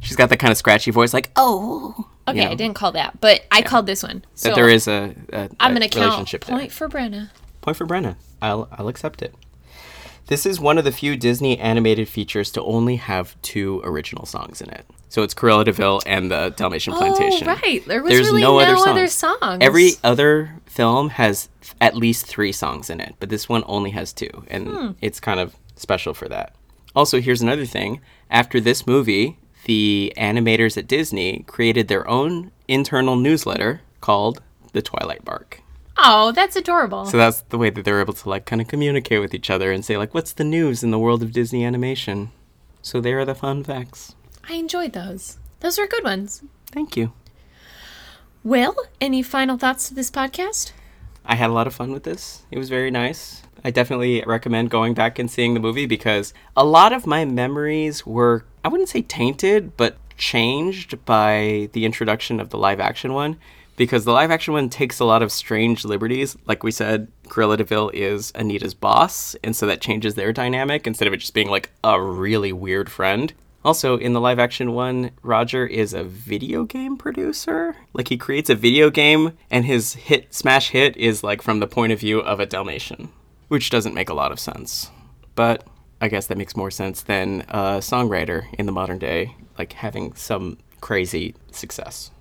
[0.00, 2.08] She's got that kind of scratchy voice, like oh.
[2.28, 4.24] Okay, you know, I didn't call that, but I called this one.
[4.36, 6.56] So that there is a, a, I'm a gonna count relationship there.
[6.56, 7.30] point for Brenna.
[7.62, 8.14] Point for Brenna.
[8.40, 9.34] I'll I'll accept it.
[10.32, 14.62] This is one of the few Disney animated features to only have two original songs
[14.62, 14.86] in it.
[15.10, 17.46] So it's Cruella de Vil and the Dalmatian Plantation.
[17.46, 17.84] Oh, right.
[17.86, 18.88] There was There's really no, no, other, songs.
[18.88, 19.58] other songs.
[19.60, 23.90] Every other film has f- at least three songs in it, but this one only
[23.90, 24.90] has two, and Hmm.
[25.02, 26.54] it's kind of special for that.
[26.96, 28.00] Also, here's another thing.
[28.30, 34.40] After this movie, the animators at Disney created their own internal newsletter called
[34.72, 35.60] The Twilight Bark.
[35.96, 37.04] Oh, that's adorable.
[37.06, 39.72] So that's the way that they're able to like kind of communicate with each other
[39.72, 42.30] and say like, what's the news in the world of Disney animation?
[42.80, 44.14] So there are the fun facts.
[44.48, 45.38] I enjoyed those.
[45.60, 46.42] Those were good ones.
[46.66, 47.12] Thank you.
[48.42, 50.72] Well, any final thoughts to this podcast?
[51.24, 52.42] I had a lot of fun with this.
[52.50, 53.42] It was very nice.
[53.64, 58.04] I definitely recommend going back and seeing the movie because a lot of my memories
[58.04, 63.38] were, I wouldn't say tainted, but changed by the introduction of the live action one.
[63.82, 66.36] Because the live action one takes a lot of strange liberties.
[66.46, 70.86] Like we said, Cruella de Vil is Anita's boss, and so that changes their dynamic
[70.86, 73.32] instead of it just being like a really weird friend.
[73.64, 77.74] Also, in the live action one, Roger is a video game producer.
[77.92, 81.66] Like he creates a video game and his hit smash hit is like from the
[81.66, 83.08] point of view of a Dalmatian,
[83.48, 84.92] which doesn't make a lot of sense.
[85.34, 85.66] But
[86.00, 90.14] I guess that makes more sense than a songwriter in the modern day like having
[90.14, 92.12] some crazy success.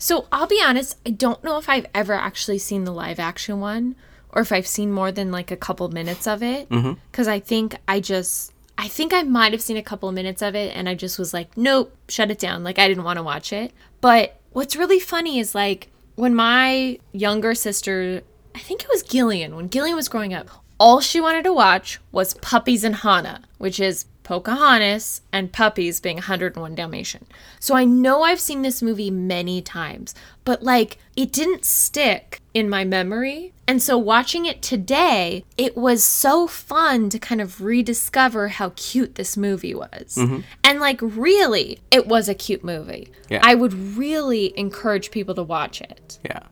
[0.00, 3.60] So I'll be honest, I don't know if I've ever actually seen the live action
[3.60, 3.96] one
[4.30, 6.70] or if I've seen more than like a couple minutes of it.
[6.70, 6.94] Mm-hmm.
[7.12, 10.40] Because I think I just, I think I might have seen a couple of minutes
[10.40, 12.64] of it and I just was like, nope, shut it down.
[12.64, 13.72] Like I didn't want to watch it.
[14.00, 18.22] But what's really funny is like when my younger sister,
[18.54, 20.48] I think it was Gillian, when Gillian was growing up,
[20.80, 26.16] all she wanted to watch was Puppies and Hana, which is Pocahontas and puppies being
[26.16, 27.26] 101 Dalmatian.
[27.58, 30.14] So I know I've seen this movie many times,
[30.44, 33.52] but like it didn't stick in my memory.
[33.66, 39.16] And so watching it today, it was so fun to kind of rediscover how cute
[39.16, 40.14] this movie was.
[40.16, 40.40] Mm-hmm.
[40.64, 43.12] And like really, it was a cute movie.
[43.28, 43.40] Yeah.
[43.42, 46.18] I would really encourage people to watch it.
[46.24, 46.44] Yeah.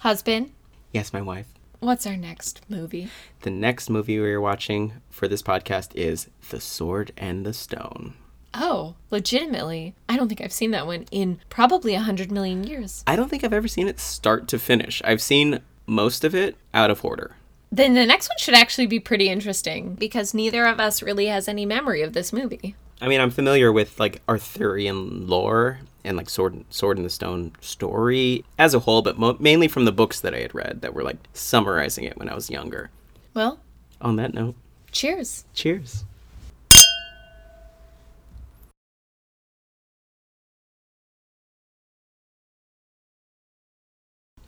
[0.00, 0.52] Husband,
[0.92, 1.55] Yes, my wife.
[1.80, 3.08] What's our next movie?
[3.42, 8.14] The next movie we are watching for this podcast is The Sword and the Stone.
[8.54, 9.94] Oh, legitimately.
[10.08, 13.04] I don't think I've seen that one in probably a hundred million years.
[13.06, 15.02] I don't think I've ever seen it start to finish.
[15.04, 17.36] I've seen most of it out of order.
[17.70, 21.48] Then the next one should actually be pretty interesting because neither of us really has
[21.48, 22.76] any memory of this movie.
[23.00, 27.52] I mean, I'm familiar with like Arthurian lore and like Sword Sword in the Stone
[27.60, 30.94] story as a whole, but mo- mainly from the books that I had read that
[30.94, 32.90] were like summarizing it when I was younger.
[33.34, 33.60] Well,
[34.00, 34.54] On that note,
[34.92, 35.44] cheers.
[35.52, 36.04] cheers.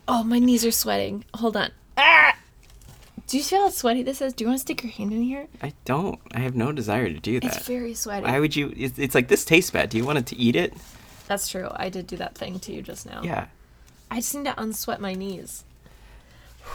[0.06, 1.24] Oh, my knees are sweating.
[1.34, 1.70] Hold on.
[1.96, 2.36] Ah!
[3.26, 4.32] Do you feel how sweaty this is?
[4.32, 5.48] Do you want to stick your hand in here?
[5.62, 6.18] I don't.
[6.32, 7.56] I have no desire to do that.
[7.58, 8.24] It's very sweaty.
[8.26, 8.72] Why would you?
[8.74, 9.90] It's, it's like this tastes bad.
[9.90, 10.72] Do you want it to eat it?
[11.28, 11.68] That's true.
[11.74, 13.20] I did do that thing to you just now.
[13.22, 13.46] Yeah.
[14.10, 15.62] I just need to unsweat my knees.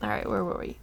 [0.00, 0.76] All right, where were we?